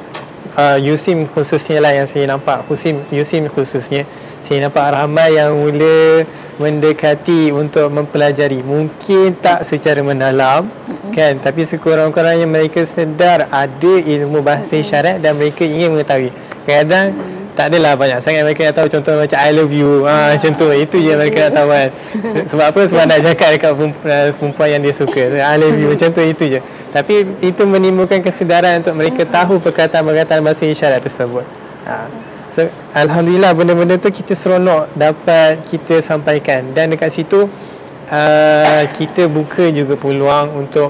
Uh, 0.57 0.77
USIM 0.81 1.29
khususnya 1.29 1.81
lah 1.81 1.93
yang 1.93 2.05
saya 2.09 2.29
nampak. 2.29 2.65
USIM, 2.69 3.05
USIM 3.09 3.49
khususnya. 3.49 4.05
Saya 4.45 4.69
nampak 4.69 4.85
ramai 4.93 5.33
yang 5.33 5.53
mula 5.57 6.25
mendekati 6.61 7.53
untuk 7.53 7.89
mempelajari. 7.93 8.61
Mungkin 8.65 9.37
tak 9.37 9.65
secara 9.65 10.01
mendalam, 10.01 10.65
mm-hmm. 10.65 11.13
kan? 11.13 11.33
Tapi 11.41 11.61
sekurang-kurangnya 11.65 12.49
mereka 12.49 12.81
sedar 12.85 13.45
ada 13.49 13.93
ilmu 13.97 14.41
bahasa 14.41 14.73
mm-hmm. 14.73 14.85
isyarat 14.85 15.15
dan 15.21 15.37
mereka 15.37 15.65
ingin 15.65 15.93
mengetahui. 15.93 16.33
Kadang 16.65 17.13
mm-hmm. 17.13 17.36
Tak 17.57 17.73
adalah 17.73 17.97
banyak 17.97 18.21
sangat 18.21 18.45
mereka 18.45 18.69
nak 18.69 18.75
tahu 18.77 18.87
contoh 18.93 19.13
macam 19.17 19.37
I 19.41 19.49
love 19.49 19.73
you. 19.73 20.05
Ha, 20.05 20.13
macam 20.37 20.51
tu. 20.53 20.69
Itu 20.69 21.01
je 21.01 21.17
mereka 21.17 21.49
nak 21.49 21.53
tahu 21.57 21.67
kan. 21.73 21.89
Se- 22.29 22.45
Sebab 22.53 22.65
apa? 22.69 22.81
Sebab 22.85 23.03
nak 23.09 23.19
cakap 23.25 23.49
dekat 23.57 23.71
perempuan, 23.73 24.23
perempuan 24.37 24.67
yang 24.69 24.81
dia 24.85 24.93
suka. 24.93 25.21
I 25.41 25.55
love 25.57 25.73
you. 25.73 25.89
Macam 25.89 26.09
tu. 26.13 26.21
Itu 26.21 26.43
je. 26.45 26.59
Tapi 26.93 27.13
itu 27.41 27.61
menimbulkan 27.65 28.21
kesedaran 28.21 28.85
untuk 28.85 28.93
mereka 28.93 29.25
tahu 29.25 29.57
perkataan-perkataan 29.57 30.39
bahasa 30.45 30.69
isyarat 30.69 31.01
tersebut. 31.01 31.43
Ha. 31.89 32.05
So, 32.53 32.65
Alhamdulillah 32.93 33.53
benda-benda 33.53 34.01
tu 34.01 34.09
kita 34.09 34.33
seronok 34.33 34.89
dapat 34.97 35.61
kita 35.69 36.01
sampaikan 36.01 36.73
dan 36.73 36.89
dekat 36.89 37.13
situ 37.13 37.45
uh, 38.09 38.83
kita 38.97 39.29
buka 39.29 39.69
juga 39.69 39.93
peluang 39.93 40.65
untuk 40.65 40.89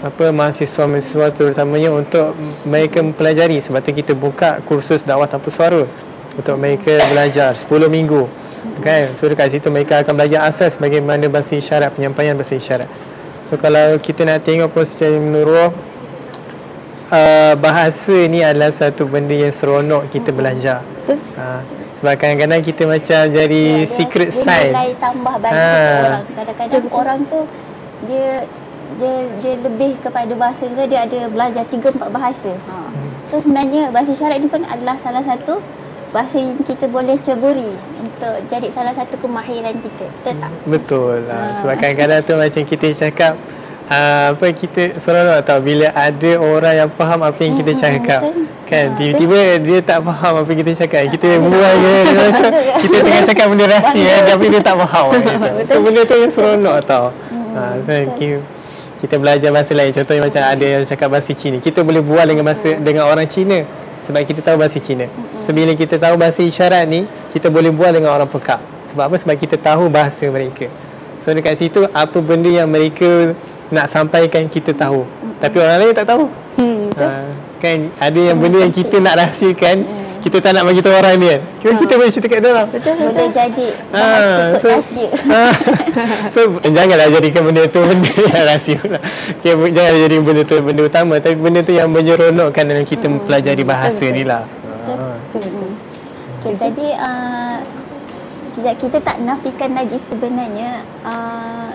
apa 0.00 0.32
mahasiswa-mahasiswa 0.32 1.26
terutamanya 1.30 1.92
untuk 1.92 2.32
mereka 2.64 3.00
mempelajari 3.00 3.60
sebab 3.60 3.80
tu 3.80 3.92
kita 3.92 4.12
buka 4.12 4.64
kursus 4.64 5.04
dakwah 5.04 5.28
tanpa 5.28 5.48
suara 5.48 5.84
untuk 6.32 6.56
mereka 6.56 6.96
belajar 7.06 7.52
10 7.52 7.68
minggu 7.86 8.24
Kan? 8.80 9.12
So 9.12 9.28
dekat 9.28 9.52
situ 9.52 9.68
mereka 9.68 10.00
akan 10.00 10.16
belajar 10.16 10.44
asas 10.44 10.76
bagaimana 10.76 11.28
bahasa 11.28 11.52
isyarat, 11.52 11.92
penyampaian 11.92 12.32
bahasa 12.32 12.56
isyarat. 12.56 12.88
So 13.44 13.56
kalau 13.56 13.96
kita 13.96 14.24
nak 14.24 14.40
tengok 14.40 14.72
pun 14.72 14.84
secara 14.84 15.16
menurut 15.16 15.72
uh, 17.08 17.52
bahasa 17.56 18.24
ni 18.24 18.40
adalah 18.40 18.68
satu 18.70 19.04
benda 19.04 19.32
yang 19.32 19.52
seronok 19.52 20.08
kita 20.08 20.30
belajar. 20.30 20.80
Uh, 21.08 21.60
sebab 21.92 22.16
kadang-kadang 22.16 22.60
kita 22.62 22.82
macam 22.84 23.20
jadi 23.28 23.44
Ya, 23.60 23.84
dia- 23.84 23.88
secret 23.90 24.30
dia 24.30 24.44
side. 24.44 24.72
nilai 24.72 24.90
tambah 24.96 25.34
bagi 25.36 25.56
Ha. 25.56 25.72
orang. 26.00 26.24
Kadang-kadang 26.32 26.84
orang 26.90 27.18
tu 27.28 27.38
dia 28.08 28.28
dia 28.98 29.14
dia 29.38 29.54
lebih 29.60 30.00
kepada 30.00 30.32
bahasa 30.34 30.66
juga 30.66 30.84
dia 30.86 31.04
ada 31.04 31.28
belajar 31.28 31.62
3 31.68 31.94
4 31.94 32.10
bahasa. 32.10 32.52
Ha. 32.56 32.74
Hmm. 32.74 33.08
So 33.22 33.38
sebenarnya 33.38 33.94
bahasa 33.94 34.10
isyarat 34.10 34.40
ni 34.40 34.48
pun 34.50 34.66
adalah 34.66 34.98
salah 34.98 35.22
satu 35.22 35.62
bahasa 36.10 36.42
yang 36.42 36.58
kita 36.66 36.90
boleh 36.90 37.14
ceburi 37.14 37.78
untuk 38.02 38.34
jadi 38.50 38.66
salah 38.74 38.90
satu 38.90 39.14
kemahiran 39.22 39.78
kita. 39.78 40.06
Betul 40.10 40.34
tak? 40.42 40.52
Betul 40.66 41.14
lah. 41.30 41.38
Ah. 41.38 41.50
Sebab 41.62 41.74
kadang-kadang 41.78 42.20
tu 42.26 42.32
macam 42.34 42.62
kita 42.66 42.86
cakap 42.98 43.32
uh, 43.86 44.34
apa 44.34 44.46
kita 44.50 44.82
seronok 44.98 45.38
tau 45.46 45.62
bila 45.62 45.86
ada 45.94 46.30
orang 46.38 46.74
yang 46.86 46.90
faham 46.90 47.22
apa 47.22 47.38
yang 47.38 47.54
kita 47.54 47.72
Hmm, 47.74 47.82
cakap. 47.82 48.20
betul. 48.26 48.46
Kan 48.70 48.86
Ah, 48.86 48.94
tiba-tiba 48.94 49.38
dia 49.66 49.78
tak 49.82 49.98
faham 50.06 50.32
apa 50.42 50.48
yang 50.50 50.60
kita 50.62 50.72
cakap. 50.86 51.02
Kita 51.10 51.28
bual 51.42 51.74
je 51.74 51.94
dia 52.06 52.22
macam 52.22 52.50
kita 52.86 52.96
tengah 53.02 53.22
cakap 53.26 53.46
benda 53.50 53.66
rahsia 53.66 54.06
kan, 54.06 54.22
tapi 54.30 54.44
dia 54.46 54.62
tak 54.62 54.76
faham. 54.78 55.08
so 55.70 55.76
benda 55.82 56.00
tu 56.06 56.14
yang 56.14 56.30
seronok 56.30 56.76
tau. 56.86 57.06
Ha, 57.50 57.82
so, 57.82 57.90
kita, 59.00 59.16
belajar 59.16 59.48
bahasa 59.48 59.72
lain. 59.72 59.90
Contohnya 59.96 60.22
macam 60.28 60.42
ada 60.44 60.66
yang 60.66 60.84
cakap 60.84 61.08
bahasa 61.08 61.32
Cina. 61.32 61.56
Kita 61.58 61.80
boleh 61.80 62.04
bual 62.04 62.28
dengan 62.28 62.44
bahasa 62.44 62.76
dengan 62.76 63.08
orang 63.08 63.24
Cina 63.24 63.64
sebab 64.04 64.20
kita 64.26 64.40
tahu 64.44 64.56
bahasa 64.60 64.78
Cina. 64.78 65.08
So 65.42 65.56
bila 65.56 65.72
kita 65.72 65.96
tahu 65.96 66.20
bahasa 66.20 66.44
isyarat 66.44 66.84
ni, 66.84 67.08
kita 67.32 67.48
boleh 67.48 67.72
bual 67.72 67.94
dengan 67.94 68.12
orang 68.12 68.28
pekak. 68.28 68.60
Sebab 68.92 69.08
apa? 69.08 69.16
Sebab 69.16 69.34
kita 69.38 69.56
tahu 69.56 69.88
bahasa 69.88 70.26
mereka. 70.28 70.66
So 71.22 71.30
dekat 71.30 71.60
situ 71.60 71.86
apa 71.94 72.18
benda 72.18 72.50
yang 72.50 72.66
mereka 72.66 73.36
nak 73.70 73.86
sampaikan 73.86 74.50
kita 74.50 74.74
tahu. 74.74 75.06
Tapi 75.38 75.56
orang 75.62 75.78
lain 75.78 75.92
tak 75.94 76.06
tahu. 76.10 76.24
Hmm, 76.58 76.90
betul. 76.90 77.06
Ha, 77.06 77.24
kan 77.62 77.78
ada 78.02 78.20
yang 78.20 78.36
benda 78.36 78.58
yang 78.66 78.74
kita 78.74 78.98
nak 78.98 79.14
rahsiakan, 79.16 79.76
kita 80.20 80.36
tak 80.38 80.52
nak 80.52 80.64
bagi 80.64 80.80
tahu 80.80 80.92
orang 80.92 81.14
ni 81.16 81.26
kan. 81.26 81.40
Cuma 81.58 81.72
kita 81.76 81.92
boleh 81.96 82.10
cerita 82.10 82.28
kat 82.28 82.40
dalam. 82.40 82.66
Betul, 82.68 82.92
Boleh 82.94 83.10
betul. 83.10 83.28
jadi 83.32 83.68
Ah, 83.90 84.52
kot 84.52 84.60
so- 84.60 84.72
rahsia. 84.74 85.08
Ah, 85.26 85.54
so 86.34 86.40
janganlah 86.62 87.08
jadikan 87.10 87.42
benda 87.42 87.62
tu 87.66 87.80
benda 87.80 88.12
yang 88.28 88.44
rahsia. 88.46 88.80
Okay, 89.34 89.52
jangan 89.70 89.92
jadi 89.98 90.16
benda 90.20 90.42
tu 90.44 90.56
benda 90.60 90.82
utama 90.84 91.14
tapi 91.16 91.34
benda 91.34 91.60
tu 91.60 91.72
yang 91.72 91.88
menyeronokkan 91.88 92.64
dalam 92.64 92.84
kita 92.84 93.06
mempelajari 93.06 93.64
bahasa 93.64 94.04
ni 94.06 94.22
lah. 94.22 94.44
Ah. 94.86 95.16
Hmm. 95.32 95.72
Okay, 96.40 96.56
jadi 96.56 96.88
uh, 96.96 97.56
kita, 98.50 98.70
kita 98.76 98.98
tak 99.00 99.16
nafikan 99.20 99.72
lagi 99.72 100.00
sebenarnya 100.00 100.82
uh, 101.00 101.68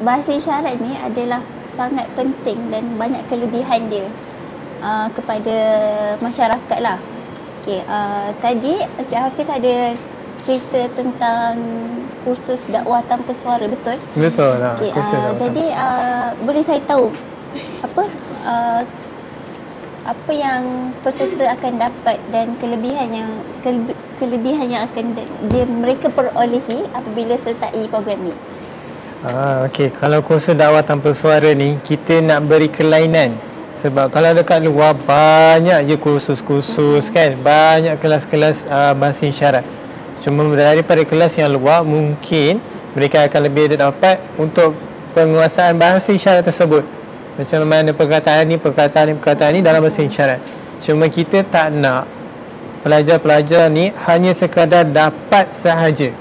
bahasa 0.00 0.32
isyarat 0.32 0.80
ni 0.80 0.96
adalah 0.96 1.44
sangat 1.70 2.08
penting 2.12 2.56
dan 2.68 2.84
banyak 2.96 3.20
kelebihan 3.28 3.88
dia 3.88 4.08
uh, 4.80 5.12
kepada 5.12 5.56
masyarakat 6.18 6.78
lah. 6.80 6.96
Okay, 7.60 7.84
uh, 7.84 8.32
tadi 8.40 8.80
Encik 8.96 9.20
Hafiz 9.20 9.48
ada 9.52 9.92
cerita 10.40 10.80
tentang 10.96 11.60
kursus 12.24 12.64
dakwah 12.72 13.04
tanpa 13.04 13.36
suara, 13.36 13.68
betul? 13.68 14.00
Betul 14.16 14.56
lah. 14.56 14.80
Okay, 14.80 14.90
kursus 14.96 15.12
uh, 15.12 15.20
dakwah 15.20 15.38
jadi 15.44 15.64
uh, 15.76 16.28
boleh 16.40 16.62
saya 16.64 16.80
tahu 16.88 17.12
apa 17.84 18.04
uh, 18.48 18.80
apa 20.08 20.32
yang 20.32 20.90
peserta 21.04 21.52
akan 21.52 21.72
dapat 21.76 22.16
dan 22.32 22.56
kelebihan 22.56 23.08
yang 23.12 23.30
kelebe, 23.60 23.92
kelebihan 24.16 24.66
yang 24.72 24.82
akan 24.88 25.12
di- 25.12 25.30
dia 25.52 25.68
mereka 25.68 26.08
perolehi 26.08 26.88
apabila 26.96 27.36
sertai 27.36 27.84
program 27.92 28.32
ni. 28.32 28.34
Ah, 29.20 29.68
okey. 29.68 29.92
Kalau 29.92 30.24
kursus 30.24 30.56
dakwah 30.56 30.80
tanpa 30.80 31.12
suara 31.12 31.52
ni, 31.52 31.76
kita 31.84 32.24
nak 32.24 32.48
beri 32.48 32.72
kelainan. 32.72 33.36
Sebab 33.80 34.12
kalau 34.12 34.36
dekat 34.36 34.60
luar 34.60 34.92
banyak 34.92 35.88
je 35.88 35.96
kursus-kursus 35.96 37.08
kan. 37.08 37.32
Banyak 37.40 37.96
kelas-kelas 37.96 38.68
uh, 38.68 38.92
bahasa 38.92 39.24
isyarat. 39.24 39.64
Cuma 40.20 40.44
daripada 40.52 41.00
kelas 41.00 41.40
yang 41.40 41.48
luar, 41.48 41.80
mungkin 41.80 42.60
mereka 42.92 43.24
akan 43.24 43.40
lebih 43.48 43.72
dapat 43.80 44.20
untuk 44.36 44.76
penguasaan 45.16 45.80
bahasa 45.80 46.12
isyarat 46.12 46.44
tersebut. 46.44 46.84
Macam 47.40 47.64
mana 47.64 47.96
perkataan 47.96 48.44
ni, 48.44 48.60
perkataan 48.60 49.04
ni, 49.08 49.12
perkataan 49.16 49.52
ni 49.56 49.60
dalam 49.64 49.80
bahasa 49.80 50.04
isyarat. 50.04 50.44
Cuma 50.84 51.08
kita 51.08 51.40
tak 51.48 51.72
nak 51.72 52.04
pelajar-pelajar 52.84 53.72
ni 53.72 53.96
hanya 54.04 54.36
sekadar 54.36 54.84
dapat 54.84 55.56
sahaja 55.56 56.12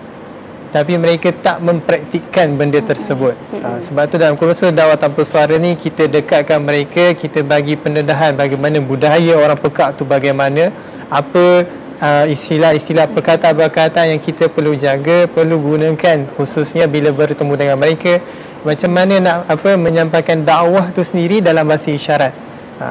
tapi 0.69 1.01
mereka 1.01 1.33
tak 1.33 1.57
mempraktikkan 1.65 2.53
benda 2.53 2.77
tersebut. 2.77 3.33
Ha, 3.61 3.81
sebab 3.81 4.05
tu 4.05 4.21
dalam 4.21 4.37
kursus 4.37 4.69
dakwah 4.69 4.97
tanpa 4.97 5.25
suara 5.25 5.57
ni 5.57 5.73
kita 5.73 6.05
dekatkan 6.05 6.61
mereka, 6.61 7.17
kita 7.17 7.41
bagi 7.41 7.73
pendedahan 7.73 8.37
bagaimana 8.37 8.77
budaya 8.77 9.33
orang 9.33 9.57
pekak 9.57 9.97
tu 9.97 10.05
bagaimana, 10.05 10.69
apa 11.09 11.65
uh, 11.97 12.25
istilah-istilah 12.29 13.09
perkataan-perkataan 13.09 14.13
yang 14.13 14.21
kita 14.21 14.45
perlu 14.45 14.77
jaga, 14.77 15.25
perlu 15.25 15.57
gunakan 15.57 16.29
khususnya 16.37 16.85
bila 16.85 17.09
bertemu 17.09 17.53
dengan 17.57 17.77
mereka, 17.81 18.21
macam 18.61 18.91
mana 18.93 19.15
nak 19.17 19.37
apa 19.49 19.73
menyampaikan 19.73 20.45
dakwah 20.45 20.93
tu 20.93 21.01
sendiri 21.01 21.41
dalam 21.41 21.65
bahasa 21.65 21.89
isyarat. 21.89 22.33
Ha, 22.77 22.87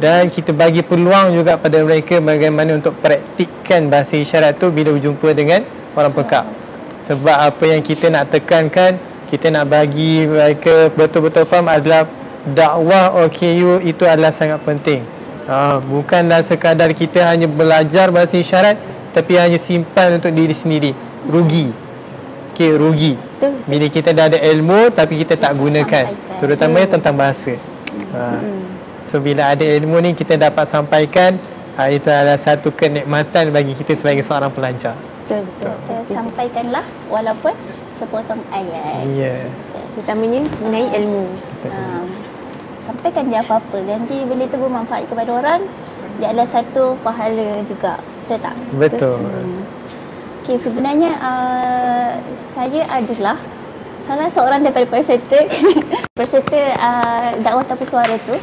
dan 0.00 0.28
kita 0.28 0.52
bagi 0.52 0.84
peluang 0.84 1.32
juga 1.36 1.56
pada 1.56 1.80
mereka 1.80 2.20
bagaimana 2.20 2.76
untuk 2.76 2.96
praktikkan 3.00 3.88
bahasa 3.88 4.16
isyarat 4.16 4.56
tu 4.56 4.68
bila 4.72 4.92
berjumpa 4.92 5.28
dengan 5.32 5.64
orang 5.96 6.12
pekak. 6.12 6.59
Sebab 7.10 7.36
apa 7.42 7.64
yang 7.66 7.82
kita 7.82 8.06
nak 8.06 8.30
tekankan, 8.30 8.94
kita 9.26 9.50
nak 9.50 9.66
bagi 9.66 10.30
mereka 10.30 10.94
betul-betul 10.94 11.42
faham 11.42 11.66
adalah 11.66 12.06
dakwah 12.54 13.26
OKU 13.26 13.82
itu 13.82 14.06
adalah 14.06 14.30
sangat 14.30 14.62
penting. 14.62 15.02
Ha, 15.50 15.82
bukanlah 15.82 16.46
sekadar 16.46 16.94
kita 16.94 17.26
hanya 17.26 17.50
belajar 17.50 18.14
bahasa 18.14 18.38
isyarat 18.38 18.78
tapi 19.10 19.34
hanya 19.34 19.58
simpan 19.58 20.22
untuk 20.22 20.30
diri 20.30 20.54
sendiri. 20.54 20.94
Rugi. 21.26 21.74
Okey, 22.54 22.78
rugi. 22.78 23.18
Bila 23.66 23.90
kita 23.90 24.14
dah 24.14 24.30
ada 24.30 24.38
ilmu 24.38 24.94
tapi 24.94 25.18
kita 25.26 25.34
tak 25.34 25.58
gunakan. 25.58 26.14
Terutamanya 26.38 26.94
tentang 26.94 27.18
bahasa. 27.18 27.58
Ha. 28.14 28.38
So 29.02 29.18
bila 29.18 29.50
ada 29.50 29.66
ilmu 29.66 29.98
ni 29.98 30.14
kita 30.14 30.38
dapat 30.38 30.62
sampaikan 30.70 31.42
ha, 31.74 31.90
itu 31.90 32.06
adalah 32.06 32.38
satu 32.38 32.70
kenikmatan 32.70 33.50
bagi 33.50 33.74
kita 33.74 33.98
sebagai 33.98 34.22
seorang 34.22 34.54
pelajar. 34.54 35.09
Betul, 35.30 35.46
betul. 35.46 35.74
Saya 35.86 36.02
sampaikanlah 36.10 36.84
walaupun 37.06 37.54
sepotong 37.94 38.42
ayat. 38.50 39.06
Ya. 39.14 39.30
Yeah. 39.30 39.42
Terutamanya 39.94 40.42
mengenai 40.58 40.90
ilmu. 40.98 41.24
Um, 41.70 42.06
sampaikan 42.82 43.30
dia 43.30 43.38
apa-apa. 43.38 43.78
Janji 43.86 44.26
benda 44.26 44.50
tu 44.50 44.58
bermanfaat 44.58 45.06
kepada 45.06 45.30
orang. 45.30 45.70
Dia 46.18 46.34
adalah 46.34 46.50
satu 46.50 46.98
pahala 47.06 47.62
juga. 47.62 48.02
Betul 48.26 48.38
tak? 48.42 48.54
Betul. 48.74 49.22
Hmm. 49.22 49.62
Okay, 50.42 50.58
sebenarnya 50.58 51.14
uh, 51.22 52.10
saya 52.50 52.82
adalah 52.90 53.38
salah 54.02 54.26
seorang 54.26 54.66
daripada 54.66 54.90
peserta 54.90 55.46
peserta 56.18 56.60
uh, 56.74 57.38
dakwah 57.38 57.62
tanpa 57.62 57.86
suara 57.86 58.18
tu 58.26 58.34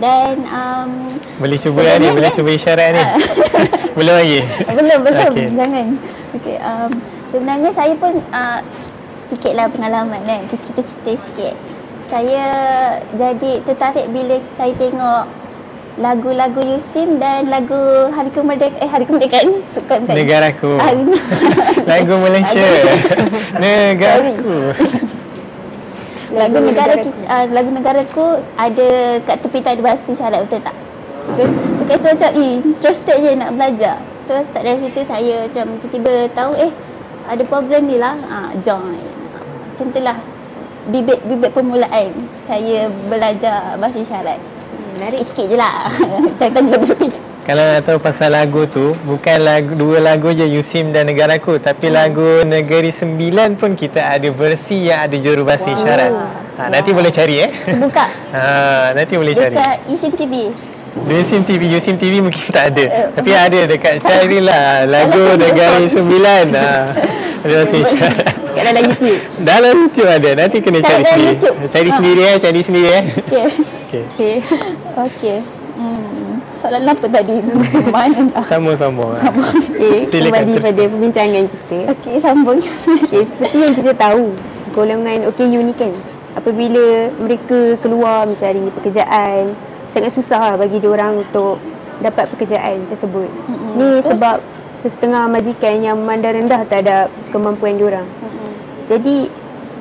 dan 0.00 0.40
um, 0.48 0.90
Boleh 1.36 1.58
cuba 1.60 1.80
lah 1.84 1.96
ni, 2.00 2.08
boleh 2.12 2.30
cuba 2.32 2.50
isyarat 2.54 2.88
ni. 2.96 3.04
Belum 3.98 4.14
lagi. 4.16 4.40
belum 4.72 4.98
belum 5.04 5.32
Okey. 5.36 5.48
jangan 5.52 5.86
okay, 6.32 6.56
um, 6.64 6.90
sebenarnya 7.28 7.70
saya 7.76 7.92
pun 7.96 8.16
uh, 8.32 8.60
sikitlah 9.28 9.68
pengalaman 9.68 10.20
kan 10.24 10.40
cerita-cerita 10.48 11.12
sikit 11.28 11.54
saya 12.08 12.44
jadi 13.16 13.64
tertarik 13.64 14.08
bila 14.12 14.36
saya 14.52 14.72
tengok 14.76 15.24
lagu-lagu 16.00 16.60
Yusim 16.60 17.20
dan 17.20 17.52
lagu 17.52 18.08
Hari 18.12 18.32
Kemerdekaan 18.32 18.80
eh 18.80 18.88
Hari 18.88 19.04
Kemerdekaan 19.04 19.60
sukan 19.68 20.08
kan 20.08 20.14
Negaraku. 20.16 20.80
Hari, 20.80 21.04
Lagu 21.84 22.14
Malaysia. 22.16 22.64
Negaraku. 23.60 24.72
Lagu 26.32 26.58
negara 26.58 26.94
kita, 26.96 27.20
uh, 27.28 27.44
lagu 27.52 27.70
negaraku 27.70 28.26
ada 28.56 28.88
kat 29.24 29.36
tepi 29.44 29.58
tu 29.60 29.68
ada 29.68 29.82
bahasa 29.84 30.08
isyarat 30.12 30.40
betul 30.48 30.60
tak? 30.64 30.76
Betul. 31.32 31.48
So 31.78 31.82
kat 31.86 31.98
saya 32.00 32.12
macam 32.16 32.30
eh 32.34 32.52
interested 32.60 33.16
je 33.20 33.30
nak 33.36 33.50
belajar. 33.54 33.96
So 34.24 34.32
start 34.40 34.64
dari 34.64 34.78
situ 34.82 35.00
saya 35.04 35.34
macam 35.46 35.64
tiba-tiba 35.78 36.12
tahu 36.34 36.52
eh 36.58 36.72
ada 37.28 37.42
program 37.46 37.82
ni 37.86 37.96
lah. 38.00 38.16
Ah 38.26 38.50
join. 38.64 38.98
Macam 39.70 39.86
tu 39.92 40.00
lah 40.00 40.18
bibit-bibit 40.90 41.54
permulaan 41.54 42.10
saya 42.50 42.90
belajar 43.06 43.78
bahasa 43.78 44.02
isyarat. 44.02 44.38
Menarik 44.98 45.22
sikit 45.30 45.46
je 45.46 45.56
lah. 45.56 45.88
Jangan 46.42 46.52
tanya 46.58 46.70
lebih-lebih. 46.74 47.21
Kalau 47.42 47.58
nak 47.58 47.82
tahu 47.82 47.98
pasal 47.98 48.30
lagu 48.30 48.70
tu, 48.70 48.94
bukan 49.02 49.42
lagu 49.42 49.74
dua 49.74 49.98
lagu 49.98 50.30
je 50.30 50.46
Yusim 50.46 50.94
dan 50.94 51.10
Negaraku, 51.10 51.58
tapi 51.58 51.90
lagu 51.90 52.46
Negeri 52.46 52.94
Sembilan 52.94 53.58
pun 53.58 53.74
kita 53.74 53.98
ada 53.98 54.30
versi 54.30 54.86
yang 54.86 55.10
ada 55.10 55.16
juru 55.18 55.42
bahasa 55.42 55.66
isyarat. 55.66 56.12
Ha, 56.54 56.70
nanti 56.70 56.94
boleh 56.94 57.10
cari 57.10 57.42
eh. 57.42 57.50
Buka 57.74 58.06
Ha, 58.36 58.94
nanti 58.94 59.18
boleh 59.18 59.34
cari. 59.34 59.58
dekat 59.58 59.76
Isim 59.90 60.12
TV. 60.14 60.34
Yusim 61.02 61.42
TV, 61.42 61.62
Yusim 61.66 61.96
TV 61.98 62.20
mungkin 62.20 62.38
tak 62.46 62.78
ada. 62.78 62.84
Eh, 62.84 63.06
Tapi 63.10 63.30
ada 63.32 63.60
dekat 63.66 63.98
carilah 63.98 64.66
lagu 64.94 65.34
Negara 65.34 65.82
Sembilan. 65.82 66.46
Ha. 66.54 66.70
Ada 67.42 67.54
masih 67.66 67.82
syarat. 67.90 68.26
Kat 68.54 68.62
dalam 68.62 68.82
YouTube. 68.86 69.18
Dalam 69.42 69.74
YouTube 69.82 70.06
ada. 70.06 70.30
Nanti 70.38 70.56
kena 70.62 70.78
Cari 70.78 70.94
cari 70.94 71.02
sendiri. 71.10 71.26
YouTube. 71.34 71.56
Cari 71.66 71.88
Ha. 71.90 71.96
sendiri 71.98 72.22
eh, 72.22 72.36
cari 72.38 72.60
sendiri 72.62 72.86
eh. 72.86 73.02
Okey. 73.18 73.42
Okey. 73.82 74.02
Okay. 74.06 74.34
Okey. 74.94 75.38
Hmm. 75.42 75.61
Soalan 76.62 76.86
apa 76.86 77.06
tadi? 77.10 77.36
Mana 77.94 78.20
dah? 78.30 78.44
Sama-sama. 78.46 79.06
Okay, 79.72 80.06
Silakan 80.06 80.30
kembali 80.30 80.52
terus. 80.54 80.62
pada 80.62 80.82
perbincangan 80.86 81.44
kita. 81.50 81.78
Okey, 81.90 82.14
sambung. 82.22 82.60
Okay, 83.10 83.22
seperti 83.26 83.56
yang 83.58 83.74
kita 83.74 83.92
tahu, 83.98 84.30
golongan 84.70 85.26
OKU 85.26 85.58
ni 85.58 85.74
kan, 85.74 85.90
apabila 86.32 87.10
mereka 87.18 87.74
keluar 87.82 88.30
mencari 88.30 88.62
pekerjaan, 88.78 89.58
sangat 89.90 90.14
susah 90.14 90.38
lah 90.38 90.54
bagi 90.54 90.78
diorang 90.78 91.18
untuk 91.18 91.58
dapat 91.98 92.30
pekerjaan 92.30 92.86
tersebut. 92.86 93.26
Mm-mm, 93.26 93.74
Ni 93.74 93.88
betul. 93.98 94.14
sebab 94.14 94.38
sesetengah 94.78 95.26
majikan 95.26 95.82
yang 95.82 95.98
memandang 95.98 96.46
rendah 96.46 96.62
terhadap 96.66 97.10
kemampuan 97.34 97.74
diorang. 97.74 98.06
Jadi, 98.86 99.26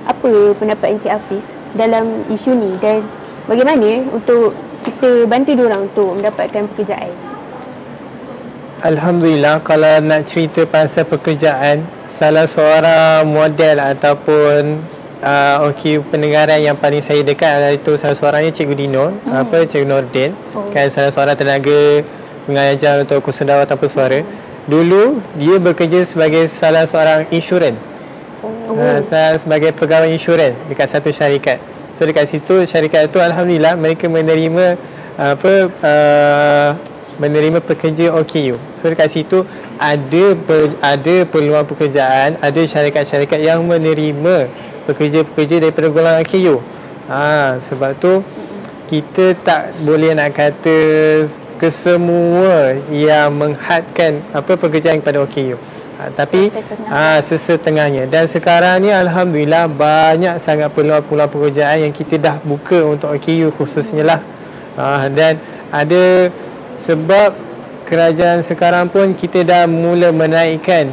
apa 0.01 0.31
pendapat 0.57 0.97
Encik 0.97 1.13
Hafiz 1.13 1.45
dalam 1.77 2.25
isu 2.27 2.57
ni 2.57 2.73
dan 2.81 3.05
bagaimana 3.45 4.01
untuk 4.09 4.57
kita 4.81 5.29
bantu 5.29 5.53
diorang 5.53 5.87
untuk 5.87 6.17
mendapatkan 6.17 6.65
pekerjaan? 6.73 7.13
Alhamdulillah 8.81 9.61
kalau 9.61 10.01
nak 10.01 10.25
cerita 10.25 10.65
pasal 10.65 11.05
pekerjaan 11.05 11.85
salah 12.09 12.49
seorang 12.49 13.29
model 13.29 13.77
ataupun 13.77 14.81
uh, 15.21 15.69
okey 15.69 16.01
pendengaran 16.09 16.57
yang 16.57 16.73
paling 16.73 16.99
saya 17.05 17.21
dekat 17.21 17.61
adalah 17.61 17.73
itu 17.77 17.93
salah 17.93 18.17
seorangnya 18.17 18.51
Cikgu 18.51 18.73
Dino 18.73 19.13
hmm. 19.13 19.37
apa 19.37 19.69
Cikgu 19.69 19.85
Nordin 19.85 20.33
oh. 20.57 20.65
kan 20.73 20.89
salah 20.89 21.13
seorang 21.13 21.37
tenaga 21.37 22.01
pengajar 22.49 23.05
untuk 23.05 23.21
kursus 23.21 23.45
dakwah 23.45 23.69
tanpa 23.69 23.85
suara 23.85 24.25
dulu 24.65 25.21
dia 25.37 25.61
bekerja 25.61 26.01
sebagai 26.01 26.49
salah 26.49 26.89
seorang 26.89 27.29
insurans 27.29 27.77
oh. 28.41 28.81
uh, 28.81 29.37
sebagai 29.37 29.77
pegawai 29.77 30.09
insurans 30.09 30.57
dekat 30.65 30.89
satu 30.89 31.13
syarikat 31.13 31.61
so 32.01 32.09
dekat 32.09 32.25
situ 32.25 32.65
syarikat 32.65 33.13
itu 33.13 33.21
Alhamdulillah 33.21 33.77
mereka 33.77 34.09
menerima 34.09 34.73
apa 35.21 35.53
uh, 35.69 36.69
menerima 37.21 37.61
pekerja 37.61 38.09
OKU. 38.17 38.57
So 38.73 38.89
dekat 38.89 39.13
situ 39.13 39.45
ada 39.77 40.33
ada 40.81 41.15
peluang 41.29 41.69
pekerjaan, 41.69 42.41
ada 42.41 42.61
syarikat-syarikat 42.65 43.37
yang 43.37 43.61
menerima 43.61 44.49
pekerja-pekerja 44.89 45.61
daripada 45.61 45.93
golongan 45.93 46.25
OKU. 46.25 46.57
Ha, 47.05 47.61
sebab 47.61 47.93
tu 48.01 48.25
kita 48.89 49.37
tak 49.45 49.77
boleh 49.85 50.17
nak 50.17 50.33
kata 50.33 50.77
kesemua 51.61 52.81
yang 52.89 53.29
menghadkan 53.29 54.25
apa 54.33 54.57
pekerjaan 54.57 54.97
kepada 55.05 55.21
OKU. 55.21 55.61
Ha, 56.01 56.09
tapi 56.17 56.49
Sesetengah. 56.49 56.89
ha, 56.89 57.21
sesetengahnya 57.21 58.03
dan 58.09 58.25
sekarang 58.25 58.81
ni 58.81 58.89
alhamdulillah 58.89 59.69
banyak 59.69 60.41
sangat 60.41 60.73
peluang-peluang 60.73 61.29
pekerjaan 61.29 61.85
yang 61.85 61.93
kita 61.93 62.17
dah 62.17 62.35
buka 62.41 62.81
untuk 62.89 63.13
OKU 63.13 63.53
khususnya 63.53 64.01
lah. 64.01 64.19
Ha, 64.81 65.05
dan 65.13 65.37
ada 65.69 66.33
sebab 66.81 67.37
kerajaan 67.85 68.41
sekarang 68.41 68.89
pun 68.89 69.13
kita 69.13 69.45
dah 69.45 69.69
mula 69.69 70.09
menaikkan 70.09 70.89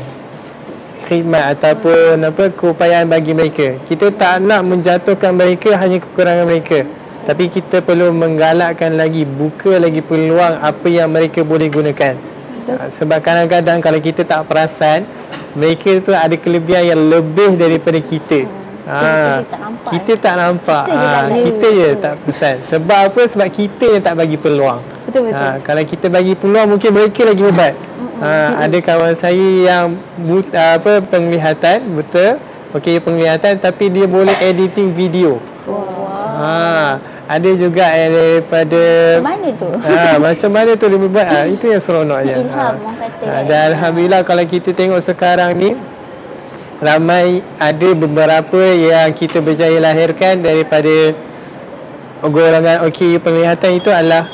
khidmat 1.09 1.57
ataupun 1.57 2.21
apa 2.29 2.53
keupayaan 2.53 3.09
bagi 3.09 3.33
mereka. 3.33 3.81
Kita 3.88 4.12
tak 4.12 4.44
nak 4.44 4.61
menjatuhkan 4.68 5.33
mereka 5.33 5.73
hanya 5.81 6.05
kekurangan 6.05 6.44
mereka. 6.44 6.85
Tapi 7.25 7.49
kita 7.49 7.81
perlu 7.81 8.12
menggalakkan 8.12 8.92
lagi, 8.92 9.25
buka 9.25 9.81
lagi 9.81 10.05
peluang 10.05 10.61
apa 10.61 10.85
yang 10.92 11.09
mereka 11.09 11.40
boleh 11.40 11.73
gunakan. 11.73 12.38
Ha, 12.76 12.92
Sebab 12.92 13.18
kadang-kadang 13.24 13.78
kalau 13.81 14.00
kita 14.02 14.26
tak 14.26 14.44
perasan, 14.44 15.09
mereka 15.57 16.02
tu 16.04 16.12
ada 16.12 16.37
kelebihan 16.37 16.85
yang 16.96 17.00
lebih 17.09 17.57
daripada 17.57 17.96
kita. 18.02 18.44
Ha, 18.88 18.96
Kita 18.96 19.44
tak 19.44 19.61
nampak. 19.61 19.90
kita 19.92 20.12
tak 20.16 20.35
nampak. 20.40 20.85
Kita 20.88 20.96
je 20.96 21.07
Ha, 21.07 21.12
tak 21.12 21.28
kita 21.44 21.66
je 21.68 21.88
tak 22.00 22.14
perasan. 22.24 22.57
Sebab 22.57 23.00
apa? 23.12 23.20
Sebab 23.28 23.48
kita 23.52 23.85
yang 23.96 24.02
tak 24.04 24.14
bagi 24.16 24.37
peluang. 24.40 24.81
Betul 25.09 25.33
betul. 25.33 25.48
Ha, 25.48 25.61
kalau 25.64 25.83
kita 25.85 26.07
bagi 26.09 26.35
peluang 26.37 26.66
mungkin 26.76 26.90
mereka 26.92 27.22
lagi 27.24 27.42
hebat. 27.44 27.74
Ha, 28.18 28.66
ada 28.66 28.76
kawan 28.83 29.14
saya 29.14 29.48
yang 29.62 29.94
but, 30.20 30.50
apa 30.52 31.00
penglihatan 31.07 31.85
betul. 31.94 32.40
Okey 32.76 33.00
penglihatan 33.00 33.57
tapi 33.57 33.88
dia 33.88 34.04
boleh 34.04 34.37
editing 34.44 34.92
video. 34.92 35.40
Wow. 35.64 36.37
Ha, 36.37 37.00
ada 37.29 37.51
juga 37.61 37.85
yang 37.93 38.11
daripada 38.17 38.83
Mana 39.21 39.49
tu? 39.53 39.69
ha, 39.69 40.17
macam 40.17 40.49
mana 40.49 40.71
tu 40.81 40.88
dia 40.88 40.97
buat 40.97 41.27
ha, 41.29 41.45
itu 41.45 41.64
yang 41.69 41.83
seronoknya. 41.85 42.35
Ilham, 42.41 42.75
orang 42.81 42.97
kata 42.97 43.25
Ha, 43.29 43.45
dan 43.45 43.61
alhamdulillah 43.77 44.21
kalau 44.25 44.45
kita 44.49 44.73
tengok 44.73 45.01
sekarang 45.05 45.53
ni 45.61 45.77
ramai 46.81 47.45
ada 47.61 47.88
beberapa 47.93 48.61
yang 48.73 49.12
kita 49.12 49.45
berjaya 49.45 49.77
lahirkan 49.77 50.41
daripada 50.41 51.12
golongan 52.25 52.87
okey 52.88 53.21
penglihatan 53.21 53.77
itu 53.77 53.91
adalah 53.93 54.27